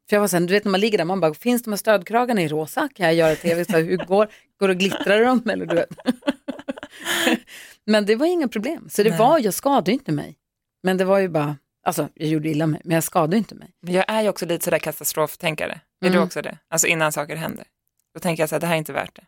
[0.10, 1.78] för jag var sen, du vet när man ligger där, man bara, finns de här
[1.78, 2.90] stödkragarna i rosa?
[2.96, 3.66] Kan jag göra tv?
[3.66, 4.28] Så här, hur går,
[4.60, 5.50] går det och glittrar de?
[5.50, 5.90] Eller du vet.
[7.86, 9.20] Men det var inga problem, så det Nej.
[9.20, 10.38] var, jag skadade inte mig.
[10.84, 13.74] Men det var ju bara, alltså jag gjorde illa mig, men jag skadade inte mig.
[13.82, 15.82] Men jag är ju också lite sådär katastroftänkare.
[16.02, 16.20] Är Mm.
[16.20, 16.58] du också det?
[16.68, 17.66] Alltså innan saker händer.
[18.14, 19.26] Då tänker jag så här, det här är inte värt det.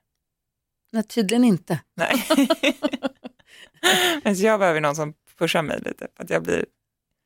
[0.91, 1.79] Nej, tydligen inte.
[1.95, 2.25] Nej.
[4.23, 6.07] men så jag behöver någon som pushar mig lite.
[6.17, 6.65] För att jag blir,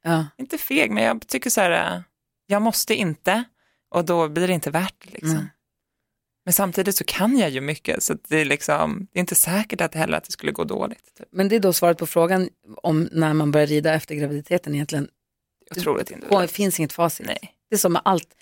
[0.04, 0.26] Ja.
[0.38, 2.02] inte feg, men jag tycker så här, äh,
[2.48, 3.44] jag måste inte.
[3.90, 5.32] Och då blir det inte värt det liksom.
[5.32, 5.48] Mm.
[6.46, 9.82] Men samtidigt så kan jag ju mycket, så det är liksom, det är inte säkert
[9.82, 11.16] att det heller att det skulle gå dåligt.
[11.18, 11.28] Typ.
[11.32, 15.10] Men det är då svaret på frågan om när man börjar rida efter graviditeten egentligen.
[15.72, 16.52] Otroligt Det individuellt.
[16.52, 17.26] finns inget facit.
[17.26, 17.54] Nej.
[17.70, 18.36] Det är som med allt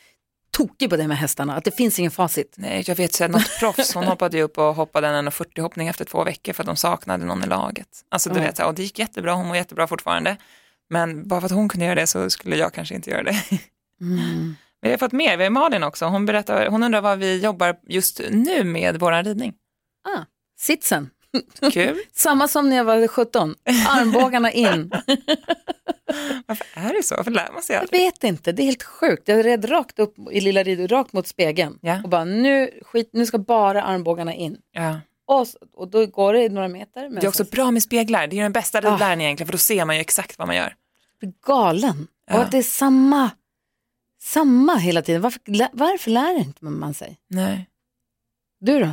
[0.58, 2.54] tokigt på det med hästarna, att det finns ingen facit.
[2.58, 5.88] Nej, jag vet så något proffs, hon hoppade ju upp och hoppade en 40 hoppning
[5.88, 7.88] efter två veckor för att de saknade någon i laget.
[8.10, 8.44] Alltså du Ja.
[8.46, 10.38] vet, så här, och det gick jättebra, hon mår jättebra fortfarande.
[10.90, 13.36] Men bara för att hon kunde göra det så skulle jag kanske inte göra det.
[14.02, 14.16] Mm.
[14.22, 17.40] Men vi har fått mer, vi har Malin också, hon, berättar, hon undrar vad vi
[17.44, 19.54] jobbar just nu med vår ridning.
[20.08, 20.22] Ah,
[20.60, 21.10] sitsen,
[21.72, 23.56] Kul, samma som när jag var 17,
[23.88, 24.92] armbågarna in.
[26.46, 27.16] varför är det så?
[27.16, 28.02] Varför lär man sig Jag aldrig?
[28.02, 29.28] vet inte, det är helt sjukt.
[29.28, 32.02] Jag red rakt upp i lilla rid, rakt mot spegeln Ja.
[32.04, 34.58] och bara nu, skit, nu ska bara armbågarna in.
[34.72, 35.00] Ja.
[35.28, 37.10] Och, s- och då går det några meter.
[37.10, 39.58] Det är också sen bra med speglar, det är den bästa ridläraren egentligen för då
[39.58, 40.76] ser man ju exakt vad man gör.
[41.20, 42.08] blir galen.
[42.28, 42.40] Ja.
[42.44, 43.30] Och det är samma,
[44.22, 45.22] samma hela tiden.
[45.22, 45.40] Varför,
[45.74, 47.18] varför lär inte man sig?
[47.30, 47.70] Nej.
[48.60, 48.90] Du då?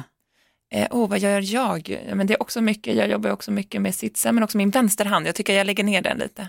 [0.74, 1.88] Eh, oh, vad gör jag?
[2.08, 4.70] Ja, men det är också mycket, jag jobbar också mycket med sitsen men också min
[4.70, 5.26] vänsterhand.
[5.26, 6.48] Jag tycker jag lägger ner den lite.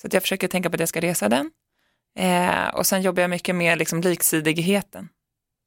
[0.00, 1.50] Så att jag försöker tänka på att jag ska resa den.
[2.18, 5.08] Eh, och sen jobbar jag mycket med liksom liksidigheten.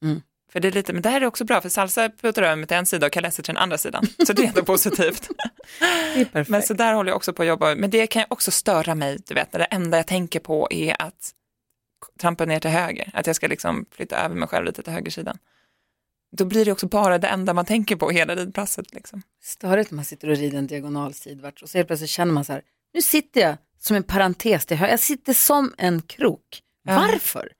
[0.04, 0.22] Mm.
[0.52, 2.68] För det är lite, men det här är också bra för salsa puttar över mig
[2.68, 4.06] till en sida och kalesser till den andra sidan.
[4.28, 5.30] Så det är ändå positivt.
[6.34, 6.52] Är.
[6.52, 7.76] Men så där håller jag också på att jobba.
[7.76, 10.68] Men det kan ju också störa mig, du vet, när det enda jag tänker på
[10.72, 11.32] är att
[12.20, 15.38] trampa ner till höger, att jag ska liksom flytta över mig själv lite till högersidan.
[16.32, 18.94] Då blir det också bara det enda man tänker på hela ridpasset.
[18.94, 19.22] Liksom.
[19.44, 22.46] Störigt när man sitter och rider en diagonal sidvärts och så helt plötsligt känner man
[22.46, 22.62] så här,
[22.94, 26.62] nu sitter jag som en parentes till höger, jag sitter som en krok.
[26.88, 26.96] Ja.
[26.96, 27.52] Varför?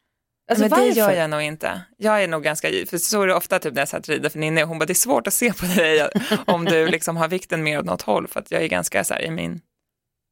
[0.50, 0.86] Alltså, men varför?
[0.86, 1.82] det gör jag nog inte.
[1.98, 4.30] Jag är nog ganska, för så är det ofta typ när jag satt och rider
[4.30, 6.10] för Ninni, hon bara det är svårt att se på dig
[6.48, 9.14] om du liksom har vikten mer åt något håll för att jag är ganska så
[9.14, 9.62] här i min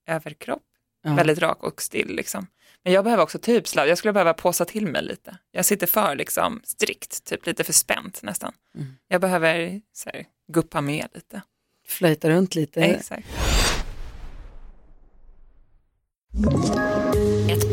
[0.08, 0.64] överkropp,
[1.04, 1.14] Ja.
[1.14, 2.48] väldigt rak och still liksom.
[2.84, 5.38] Men jag behöver också typ sladd, jag skulle behöva påsa till mig lite.
[5.52, 8.54] Jag sitter för liksom strikt, typ lite för spänt nästan.
[8.76, 8.88] Mm.
[9.08, 11.42] Jag behöver så här, guppa med lite.
[11.88, 12.82] Flöjta runt lite.
[12.82, 13.28] Exakt.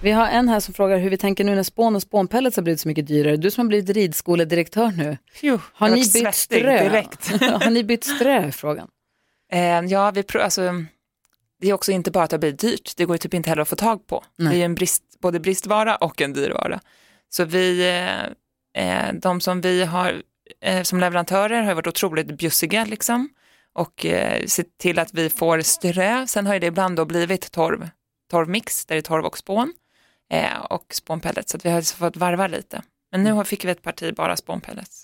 [0.00, 2.62] Vi har en här som frågar hur vi tänker nu när spån och spånpellets har
[2.62, 3.36] blivit så mycket dyrare.
[3.36, 6.88] Du som har blivit ridskoledirektör nu, Phew, har ni bytt strö?
[6.88, 7.30] direkt.
[7.42, 8.88] har ni bytt strö frågan?
[9.52, 10.84] Eh, ja, vi alltså,
[11.60, 13.62] det är också inte bara att det blir dyrt, det går ju typ inte heller
[13.62, 14.24] att få tag på.
[14.38, 14.54] Nej.
[14.54, 16.80] Det är en brist, både bristvara och en dyrvara.
[17.28, 17.88] Så vi,
[18.74, 20.22] eh, eh, de som vi har
[20.62, 23.28] eh, som leverantörer har varit otroligt bjussiga liksom
[23.72, 26.26] och eh, sett till att vi får strö.
[26.26, 27.88] Sen har ju det ibland då blivit torv,
[28.30, 29.72] torvmix där det är torv och spån
[30.32, 32.82] eh, och spånpellets så att vi har alltså fått varva lite.
[33.12, 35.02] Men nu har- fick vi ett parti bara spånpellets.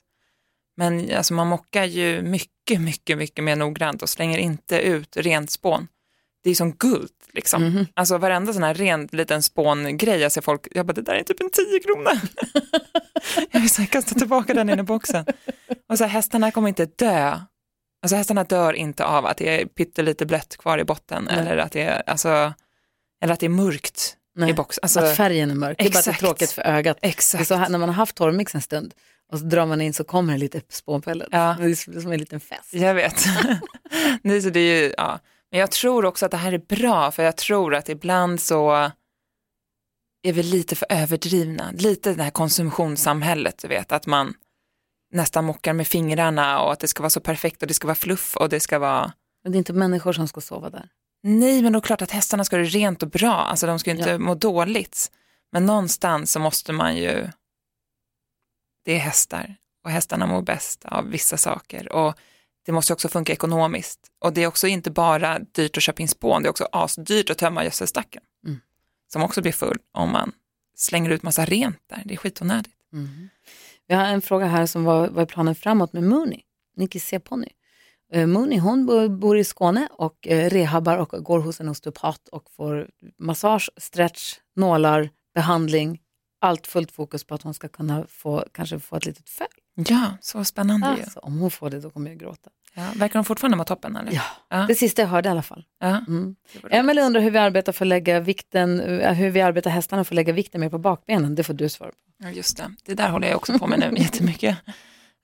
[0.76, 5.50] Men alltså man mockar ju mycket, mycket, mycket mer noggrant och slänger inte ut rent
[5.50, 5.88] spån.
[6.44, 7.62] Det är som guld liksom.
[7.64, 7.86] Mhm.
[7.94, 11.22] Alltså varenda sån här ren liten spångrej, jag ser folk, jag bara det där är
[11.22, 12.12] typ en 10 kronor.
[13.50, 15.24] jag vill så här kasta tillbaka den in i boxen.
[15.88, 17.38] Och så här, hästarna kommer inte dö.
[18.02, 21.38] Alltså hästarna dör inte av att det är pyttelite blött kvar i botten Nej.
[21.38, 22.52] eller att det är, alltså,
[23.22, 24.50] eller att det är mörkt Nej.
[24.50, 24.80] i boxen.
[24.82, 26.20] Alltså, att färgen är mörk, det är bara att det är exakt.
[26.20, 26.98] tråkigt för ögat.
[27.02, 27.48] Exakt.
[27.48, 28.94] så här, när man har haft torvmix en stund
[29.32, 31.28] och så drar man in så kommer det lite spånpellets.
[31.32, 31.56] Ja.
[31.58, 32.74] Det är som en liten fest.
[32.74, 33.24] Jag vet.
[34.22, 35.18] Nej, så det är ju, ja.
[35.50, 38.90] Men jag tror också att det här är bra, för jag tror att ibland så
[40.22, 41.72] är vi lite för överdrivna.
[41.72, 44.34] Lite det här konsumtionssamhället, du vet, att man
[45.12, 47.94] nästan mockar med fingrarna och att det ska vara så perfekt och det ska vara
[47.94, 50.88] fluff och det ska vara Men det är inte människor som ska sova där.
[51.22, 53.66] Nej, men då är det klart att hästarna ska ha det rent och bra, alltså
[53.66, 54.18] de ska ju inte Ja.
[54.18, 55.10] må dåligt.
[55.52, 57.28] Men någonstans så måste man ju,
[58.84, 62.14] det är hästar och hästarna mår bäst av vissa saker och
[62.66, 64.00] det måste också funka ekonomiskt.
[64.18, 67.30] Och det är också inte bara dyrt att köpa in spån, det är också asdyrt
[67.30, 68.22] att tömma gödselstacken.
[68.46, 68.60] Mm.
[69.12, 70.32] Som också blir full om man
[70.76, 72.74] slänger ut massa rent där, det är skitonödigt.
[73.86, 76.40] Vi har en fråga här som var, vad är planen framåt med Mooney,
[76.76, 77.46] Nicky C-ponny.
[77.46, 77.52] Uh,
[78.14, 82.50] Mooney hon bo- bor i Skåne och uh, rehabbar och går hos en osteopat och
[82.56, 85.98] får massage, stretch, nålar, behandling.
[86.40, 89.46] Allt fullt fokus på att hon ska kunna få, kanske få ett litet föl.
[89.74, 91.02] Ja, så spännande ju.
[91.02, 92.50] Alltså, om hon får det då kommer jag gråta.
[92.74, 94.12] Ja, verkar de fortfarande må toppen eller?
[94.12, 94.64] Ja, Ja.
[94.68, 95.64] det sista jag hörde i alla fall.
[95.80, 95.86] Ja.
[96.08, 96.36] Mm.
[96.70, 100.14] Emelie undrar hur vi arbetar för att lägga vikten, eh, hur vi arbetar hästarna för
[100.14, 101.34] att lägga vikten mer på bakbenen.
[101.34, 101.96] Det får du svara på.
[102.18, 102.70] Ja, just det.
[102.84, 104.56] Det där håller jag också på med nu jättemycket.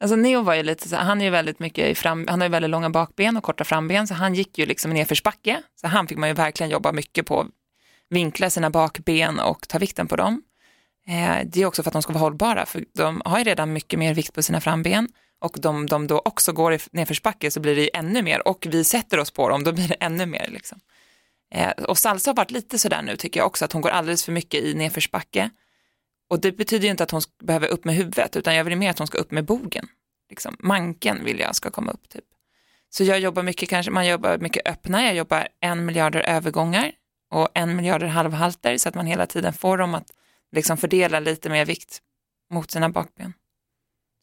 [0.00, 2.48] Alltså Neo var ju lite så han är ju väldigt mycket i fram, han har
[2.48, 5.62] ju väldigt långa bakben och korta framben så han gick ju liksom i nedförsbacke.
[5.80, 7.46] Så han fick man ju verkligen jobba mycket på,
[8.10, 10.42] vinkla sina bakben och ta vikten på dem.
[11.08, 13.72] Eh, det är också för att de ska vara hållbara för de har ju redan
[13.72, 15.08] mycket mer vikt på sina framben
[15.40, 18.66] och de, de då också går i nedförsbacke så blir det ju ännu mer och
[18.70, 20.48] vi sätter oss på dem, då blir det ännu mer.
[20.48, 20.80] Liksom.
[21.54, 24.24] Eh, och Salsa har varit lite sådär nu tycker jag också, att hon går alldeles
[24.24, 25.50] för mycket i nedförsbacke.
[26.28, 28.90] Och det betyder ju inte att hon behöver upp med huvudet, utan jag vill mer
[28.90, 29.88] att hon ska upp med bogen.
[30.30, 30.56] Liksom.
[30.58, 32.24] Manken vill jag ska komma upp typ.
[32.90, 36.92] Så jag jobbar mycket, kanske, man jobbar mycket öppna, jag jobbar en miljarder övergångar
[37.30, 40.12] och en miljarder halvhalter så att man hela tiden får dem att
[40.52, 42.02] liksom fördela lite mer vikt
[42.50, 43.32] mot sina bakben.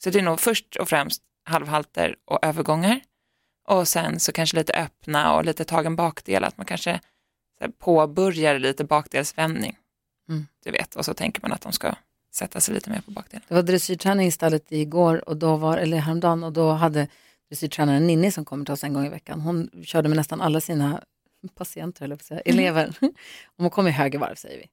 [0.04, 3.02] Så det är nog först och främst halvhalter och övergångar
[3.68, 7.00] och sen så kanske lite öppna och lite tagen bakdel, att man kanske
[7.80, 9.78] påbörjar lite bakdelsvändning.
[10.30, 10.48] Mm.
[10.64, 11.96] Du vet, och så tänker man att de ska
[12.34, 13.44] sätta sig lite mer på bakdelen.
[13.48, 17.08] Det var dressyrträning i stallet igår, och då var, eller häromdagen, och då hade
[17.50, 20.62] dressyrtränaren Ninni som kommer till oss en gång i veckan, hon körde med nästan alla
[20.62, 21.04] sina
[21.56, 22.94] patienter, eller säga, elever.
[23.46, 24.68] Och man kommer i höger varv säger vi.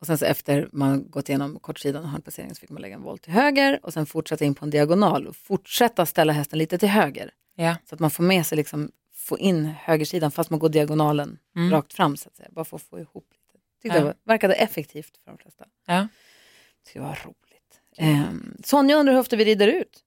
[0.00, 3.02] Och sen så efter man gått igenom kortsidan och handpasseringen så fick man lägga en
[3.02, 6.78] volt till höger och sen fortsätta in på en diagonal och fortsätta ställa hästen lite
[6.78, 7.30] till höger.
[7.54, 7.76] Ja.
[7.88, 11.70] Så att man får med sig, liksom, få in högersidan fast man går diagonalen Mm.
[11.70, 12.48] rakt fram så att säga.
[12.52, 13.26] Bara för att få ihop.
[13.84, 14.04] Tyckte Ja.
[14.04, 15.64] det verkade effektivt för de flesta.
[15.86, 16.08] Ja.
[16.92, 17.80] Det var roligt.
[17.96, 18.24] Eh,
[18.64, 20.00] Sonja undrar hur ofta vi rider ut.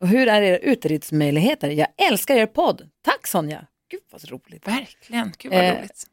[0.00, 1.70] Och hur är era uteridsmöjligheter?
[1.70, 2.88] Jag älskar er podd.
[3.02, 3.66] Tack Sonja.
[3.90, 4.68] Gud vad roligt.
[4.68, 6.06] Verkligen, gud vad Eh, roligt.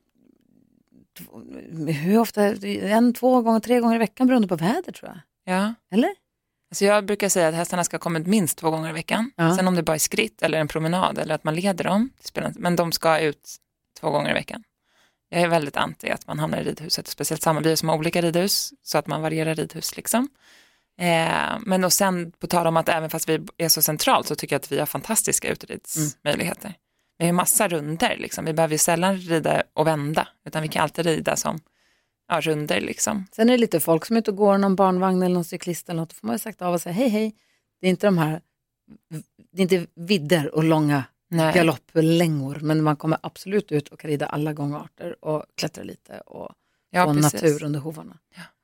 [2.03, 2.43] Hur ofta?
[2.65, 5.19] En, två gånger, tre gånger i veckan beroende på väder tror jag.
[5.55, 5.73] Ja.
[5.91, 6.09] Eller?
[6.71, 9.31] Alltså jag brukar säga att hästarna ska komma ut minst två gånger i veckan.
[9.35, 9.55] Ja.
[9.57, 12.09] Sen om det bara är skritt eller en promenad eller att man leder dem,
[12.55, 13.55] men de ska ut
[13.99, 14.63] två gånger i veckan.
[15.29, 18.21] Jag är väldigt anti att man hamnar i ridhuset, speciellt samma, är som har olika
[18.21, 20.29] ridhus, så att man varierar ridhus liksom.
[20.99, 24.35] Eh, men och sen på tal om att även fast vi är så centralt så
[24.35, 26.73] tycker jag att vi har fantastiska uteridsmöjligheter.
[27.17, 28.45] Vi har ju massa runder, liksom.
[28.45, 31.59] vi behöver ju sällan rida och vända, utan vi kan alltid rida som
[32.27, 33.27] ja, runder liksom.
[33.31, 35.89] Sen är det lite folk som är ute och går någon barnvagn eller någon cyklist
[35.89, 36.09] eller något.
[36.09, 37.35] Då får man ju sagt av och säga hej hej.
[37.81, 38.41] Det är inte de här,
[39.51, 41.53] det är inte vidder och långa Nej.
[41.53, 42.59] galopplängor.
[42.61, 46.49] Men man kommer absolut ut och kan rida alla gångarter och klättra lite och
[46.91, 47.33] Ja, få precis.
[47.33, 48.17] natur under hovarna.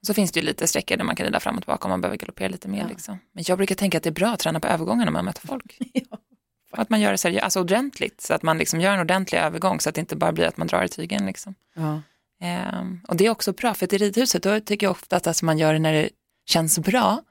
[0.08, 2.02] Så finns det ju lite sträckor där man kan rida fram och tillbaka om man
[2.02, 2.80] behöver galoppera lite mer.
[2.82, 2.88] Ja.
[2.88, 3.20] Liksom.
[3.32, 5.48] Men jag brukar tänka att det är bra att träna på övergångarna när man möter
[5.48, 5.78] folk.
[6.72, 9.80] Att man gör det seriöst, alltså ordentligt, så att man liksom gör en ordentlig övergång
[9.80, 11.26] så att det inte bara blir att man drar i tygen.
[11.26, 11.56] Liksom.
[11.76, 12.02] Ja.
[12.42, 15.28] Ehm, och det är också bra, för att i ridhuset då tycker jag ofta att
[15.28, 16.10] alltså, man gör det när det
[16.46, 17.24] känns bra.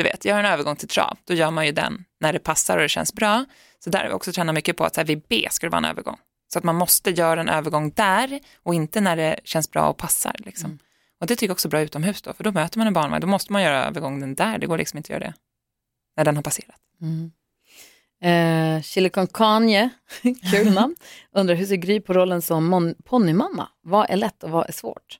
[0.00, 2.76] Du vet, gör en övergång till trav, då gör man ju den när det passar
[2.76, 3.44] och det känns bra.
[3.84, 5.70] Så där har vi också tränat mycket på att så här, vid B ska det
[5.70, 6.16] vara en övergång.
[6.52, 9.96] Så att man måste göra en övergång där och inte när det känns bra och
[9.96, 10.34] passar.
[10.38, 10.78] Liksom.
[11.20, 13.20] Och det tycker jag också är bra utomhus då, för då möter man en barnvagn,
[13.20, 15.34] då måste man göra övergången där, det går liksom inte att göra det
[16.16, 16.80] när den har passerat.
[17.00, 17.30] Mm.
[18.22, 19.90] Eh, Chili con Carne,
[20.50, 20.96] kul namn,
[21.32, 23.68] undrar hur ser Gry på rollen som ponnymamma?
[23.82, 25.18] Vad är lätt och vad är svårt?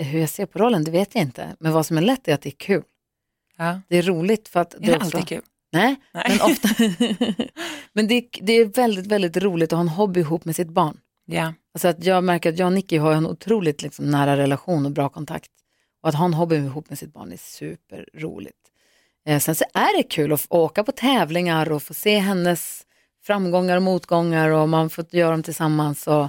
[0.00, 1.56] Eh, Hur jag ser på rollen, det vet jag inte.
[1.60, 2.84] Men vad som är lätt är att det är kul.
[3.60, 3.80] Ja.
[3.88, 4.74] Det är roligt för att...
[4.74, 5.42] Är det också- alltid kul?
[5.72, 6.24] Nej, Nej.
[6.28, 6.68] men ofta.
[7.92, 10.96] men det, det är väldigt, väldigt roligt att ha en hobby ihop med sitt barn.
[11.26, 14.86] Ja, Alltså att jag märker att jag och Nicky har en otroligt liksom, nära relation
[14.86, 15.50] och bra kontakt.
[16.02, 18.56] Och att ha en hobby ihop med sitt barn är superroligt.
[19.26, 22.82] Eh, sen så är det kul att f- åka på tävlingar och få se hennes
[23.24, 26.06] framgångar och motgångar och man får göra dem tillsammans.
[26.06, 26.28] Och,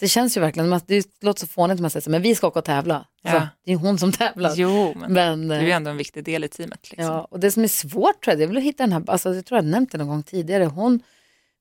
[0.00, 2.34] det känns ju verkligen, man- det låter så fånigt när man säger så, men vi
[2.34, 3.06] ska åka och tävla.
[3.22, 3.48] Ja.
[3.64, 4.52] Det är hon som tävlar.
[4.56, 6.90] jo, men, Men, det är eh, ju ändå en viktig del i teamet.
[6.90, 7.04] Liksom.
[7.14, 9.02] Ja, och det som är svårt tror jag, det är väl att hitta den här,
[9.06, 11.00] alltså jag tror jag nämnt det någon gång tidigare, hon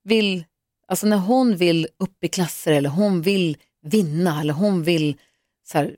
[0.03, 0.45] vill,
[0.87, 5.15] alltså när hon vill upp i klasser eller hon vill vinna eller hon vill,
[5.67, 5.95] så här,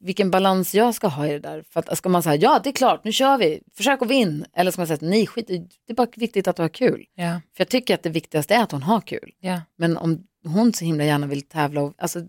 [0.00, 1.64] vilken balans jag ska ha i det där.
[1.70, 4.46] För att ska man säga, ja det är klart, nu kör vi, försök att vinna.
[4.56, 7.04] Eller ska man säga, nej skit det är bara viktigt att du har kul.
[7.14, 9.32] Ja, För jag tycker att det viktigaste är att hon har kul.
[9.40, 9.60] ja.
[9.78, 12.20] Men om hon så himla gärna vill tävla, och, alltså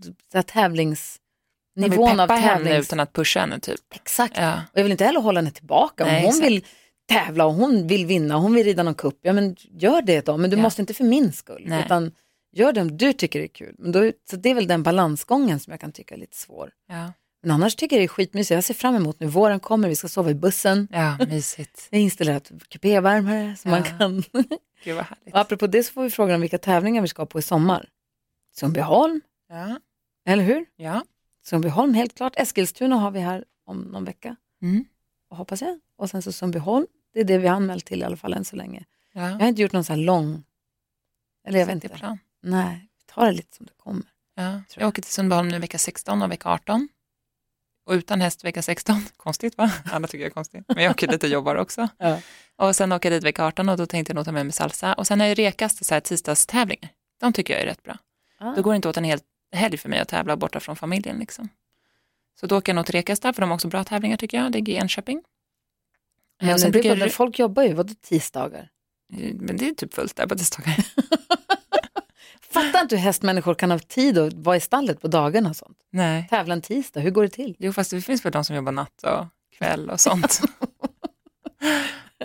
[0.46, 1.16] tävlings...
[1.76, 2.86] Nivån av peppa henne tävlings...
[2.86, 3.80] utan att pusha henne typ.
[3.94, 4.36] Exakt.
[4.36, 4.54] Ja.
[4.72, 6.04] Och jag vill inte heller hålla henne tillbaka.
[6.04, 6.46] Om Nej, hon exakt.
[6.46, 6.64] vill
[7.08, 10.36] tävla och hon vill vinna hon vill rida någon kupp, ja men gör det då.
[10.36, 11.64] Men du måste inte för min skull.
[11.66, 11.84] Nej.
[11.84, 12.12] Utan
[12.52, 13.74] gör det om du tycker det är kul.
[13.78, 16.70] Men då, så det är väl den balansgången som jag kan tycka är lite svår.
[16.88, 17.12] Ja.
[17.42, 18.50] Men annars tycker jag det är skitmysigt.
[18.54, 19.26] Jag ser fram emot nu.
[19.26, 20.88] Våren kommer, vi ska sova i bussen.
[20.92, 21.86] ja, mysigt.
[21.90, 23.76] Det är installerat kupévärmare som Ja.
[23.80, 24.22] man kan.
[24.84, 25.34] Gud vad härligt.
[25.34, 27.88] och apropå det så får vi frågan om vilka tävlingar vi ska på i sommar.
[28.56, 29.80] Sundbyholm, Ja.
[30.26, 30.66] eller hur?
[30.76, 31.04] Ja.
[31.44, 32.32] Sundbyholm helt klart.
[32.36, 34.36] Eskilstuna har vi här om någon vecka.
[34.62, 34.84] Mm.
[35.30, 35.80] hoppas jag.
[35.96, 38.44] Och sen så Sundbyholm, det är det vi har anmält till i alla fall än
[38.44, 38.84] så länge.
[39.12, 39.28] Jag Ja.
[39.38, 40.44] har inte gjort någon så här lång,
[41.46, 41.88] eller jag vet inte.
[41.88, 42.18] plan.
[42.42, 44.02] Nej, vi tar det lite som det kommer.
[44.34, 44.62] Ja.
[44.76, 46.88] Jag åker till Sundbyholm nu vecka 16 och vecka 18.
[47.88, 49.04] Och utan häst vecka 16.
[49.16, 49.72] Konstigt va?
[49.84, 50.64] Alla tycker jag är konstigt.
[50.68, 51.88] Men jag åker dit och jobbar också.
[51.98, 52.20] Ja.
[52.56, 54.52] Och sen åker jag dit vecka 18 och då tänkte jag nog ta med mig
[54.52, 54.94] salsa.
[54.94, 56.90] Och sen är ju Rekas så här tisdagstävlingar.
[57.20, 57.98] De tycker jag är rätt bra.
[58.38, 58.54] Ah.
[58.54, 59.20] Då går det inte åt en hel
[59.52, 61.18] helg för mig att tävla borta från familjen.
[61.18, 61.48] Liksom.
[62.40, 64.52] Så då åker jag nog till Rekastad för de har också bra tävlingar tycker jag.
[64.52, 65.22] Det är i Enköping.
[66.40, 68.68] Men och sen brukar jag folk jobbar ju, vadå tisdagar?
[69.34, 70.76] Men det är typ fullt där på tisdagar.
[72.40, 75.78] Fattar inte hur hästmänniskor kan ha tid att vara i stallet på dagarna och sånt.
[75.92, 76.26] Nej.
[76.30, 77.56] Tävla en tisdag, hur går det till?
[77.58, 79.26] Jo, fast det finns väl de som jobbar natt och
[79.58, 80.40] kväll och sånt.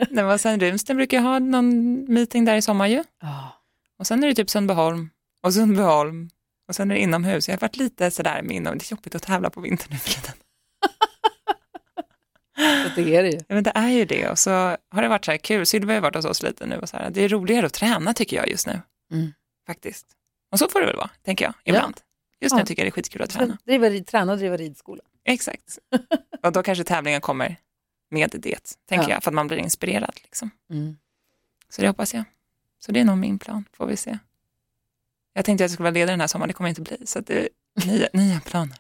[0.09, 2.99] Nej, men sen Runsten brukar ha någon meeting där i sommar ju.
[3.23, 3.47] Oh.
[3.99, 5.09] Och sen är det typ Sundbyholm
[5.43, 6.29] och Sundbyholm
[6.67, 7.47] och sen är det inomhus.
[7.47, 9.97] Jag har varit lite sådär med inom, det är jobbigt att tävla på vintern nu
[9.97, 10.33] för tiden.
[12.95, 13.37] Det är det ju.
[13.37, 14.51] Ja, men det är ju det och så
[14.91, 15.65] har det varit så här kul.
[15.65, 17.09] Sylvia har ju varit hos oss lite nu och så här.
[17.09, 18.81] Det är roligare att träna tycker jag just nu.
[19.11, 19.33] Mm.
[19.67, 20.07] Faktiskt.
[20.51, 22.01] Och så får det väl vara, tänker jag, ibland.
[22.41, 22.65] Just nu Ja.
[22.65, 23.57] tycker jag det är skitkul att träna.
[23.65, 25.01] Driva, rid- träna och driva ridskola.
[25.25, 25.79] Exakt.
[26.43, 27.55] Och då kanske tävlingen kommer
[28.09, 29.15] med det, tänker Ja.
[29.15, 30.13] jag, för att man blir inspirerad.
[30.23, 30.49] Liksom.
[30.69, 30.97] Mm.
[31.69, 32.23] Så det hoppas jag.
[32.79, 34.17] Så det är nog min plan, får vi se.
[35.33, 37.07] Jag tänkte att jag skulle vara ledare den här sommaren, det kommer jag inte bli.
[37.07, 37.49] Så att det är
[37.87, 38.77] nya, nya planer.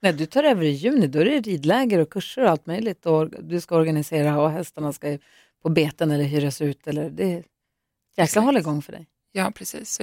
[0.00, 3.06] Nej, du tar över i juni, då är det ridläger och kurser och allt möjligt.
[3.06, 5.18] Och du ska organisera och hästarna ska
[5.62, 6.86] på beten eller hyras ut.
[6.86, 8.44] Eller det är jäkla Exakt.
[8.44, 9.06] håll igång för dig.
[9.32, 10.00] Ja, precis.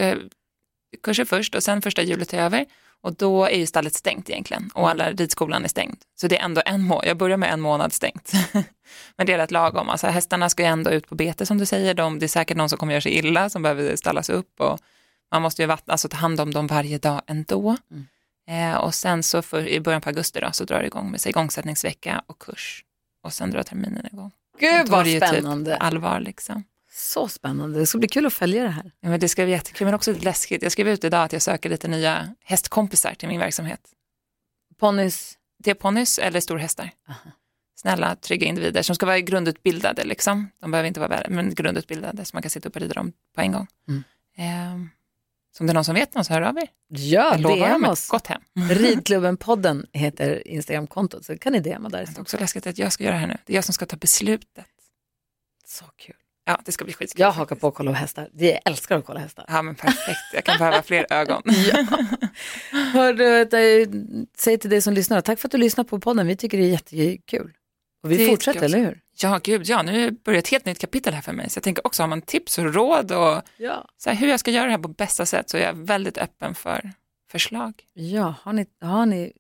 [1.04, 2.66] Kurser först och sen första hjulet är över.
[3.02, 5.98] Och då är ju stallet stängt egentligen och alla ridskolan är stängd.
[6.16, 8.32] Så det är ändå en månad, jag börjar med en månad stängt.
[9.16, 11.66] Men det är rätt lagom, alltså hästarna ska ju ändå ut på bete som du
[11.66, 14.60] säger, de, det är säkert någon som kommer göra sig illa som behöver stallas upp
[14.60, 14.80] och
[15.32, 17.78] man måste ju vattna, alltså ta hand om dem varje dag ändå.
[18.50, 21.22] Eh, och sen så för, i början på augusti då, så drar det igång med
[21.22, 22.84] sig igångsättningsvecka och kurs.
[23.24, 24.32] Och sen drar terminen igång.
[24.60, 25.72] Gud är vad det ju spännande.
[25.72, 26.64] Typ allvar liksom.
[26.98, 27.80] Så spännande.
[27.80, 28.92] Det ska bli kul att följa det här.
[29.00, 30.64] Ja, men det ska bli jättekul, men också lite läskigt.
[30.64, 33.80] Jag skrev ut idag att jag söker lite nya hästkompisar till min verksamhet.
[34.78, 35.38] Ponnys.
[35.60, 36.92] Det är ponnys eller storhästar.
[37.76, 40.04] Snälla, trygga individer som ska vara grundutbildade.
[40.04, 40.50] Liksom.
[40.62, 43.14] De behöver inte vara väl, men grundutbildade så man kan sitta upp och rida dem
[43.36, 43.68] på en gång.
[43.88, 44.04] Mm.
[44.38, 44.90] Ehm,
[45.58, 46.70] så om det är någon som vet någon så hör av er.
[46.88, 48.08] Ja, Jag lovar dem DM oss.
[48.08, 48.42] gott hem.
[48.70, 52.06] Ridklubben-podden heter Instagramkontot, så kan ni DMa där.
[52.06, 53.38] Det är också läskigt att jag ska göra det här nu.
[53.46, 54.66] Det är jag som ska ta beslutet.
[55.66, 56.16] Så kul.
[56.48, 57.22] Ja, det ska bli skitkul.
[57.22, 58.30] Jag hakar på att kolla hästar.
[58.34, 59.46] Jag älskar att kolla hästar.
[59.48, 60.20] Ja, men perfekt.
[60.34, 61.42] Jag kan behöva fler ögon.
[62.94, 63.88] Hör du, eh,
[64.38, 66.28] säg till dig som lyssnar, tack för att du lyssnar på podden.
[66.28, 67.54] Vi tycker det är jättekul.
[68.04, 69.00] Och vi Det fortsätter, eller hur?
[69.22, 71.50] Ja, gud, ja, nu börjar ett helt nytt kapitel här för mig.
[71.50, 73.86] Så jag tänker också, har man tips och råd och Ja.
[73.98, 76.18] så här, hur jag ska göra det här på bästa sätt så är jag väldigt
[76.18, 76.92] öppen för
[77.32, 77.74] förslag.
[77.94, 79.32] Ja, har ni, har ni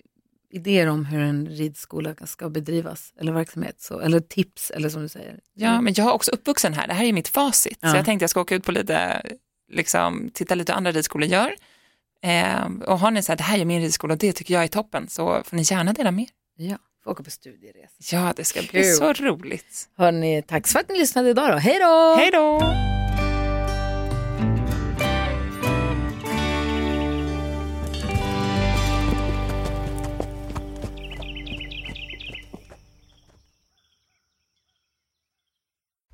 [0.50, 5.08] idéer om hur en ridskola ska bedrivas eller verksamhet, så, eller tips, eller som du
[5.10, 5.39] säger.
[5.54, 6.88] Ja, men jag är också uppvuxen här.
[6.88, 7.78] Det här är mitt facit.
[7.82, 7.91] Ja.
[7.91, 9.26] Så jag tänkte jag ska åka ut på lite,
[9.72, 11.56] liksom, titta lite hur andra ridskolor gör.
[12.24, 14.64] Eh, och har ni så här, det här är min ridskola och det tycker jag
[14.64, 16.28] är toppen, så får ni gärna dela med.
[16.58, 18.16] Ja, får åka på studieresa.
[18.16, 18.93] Ja, det ska bli Kul.
[18.93, 19.89] så roligt.
[19.98, 21.58] Hörni, tack för att ni lyssnade idag då.
[21.58, 22.16] Hej då!
[22.18, 22.97] Hej då!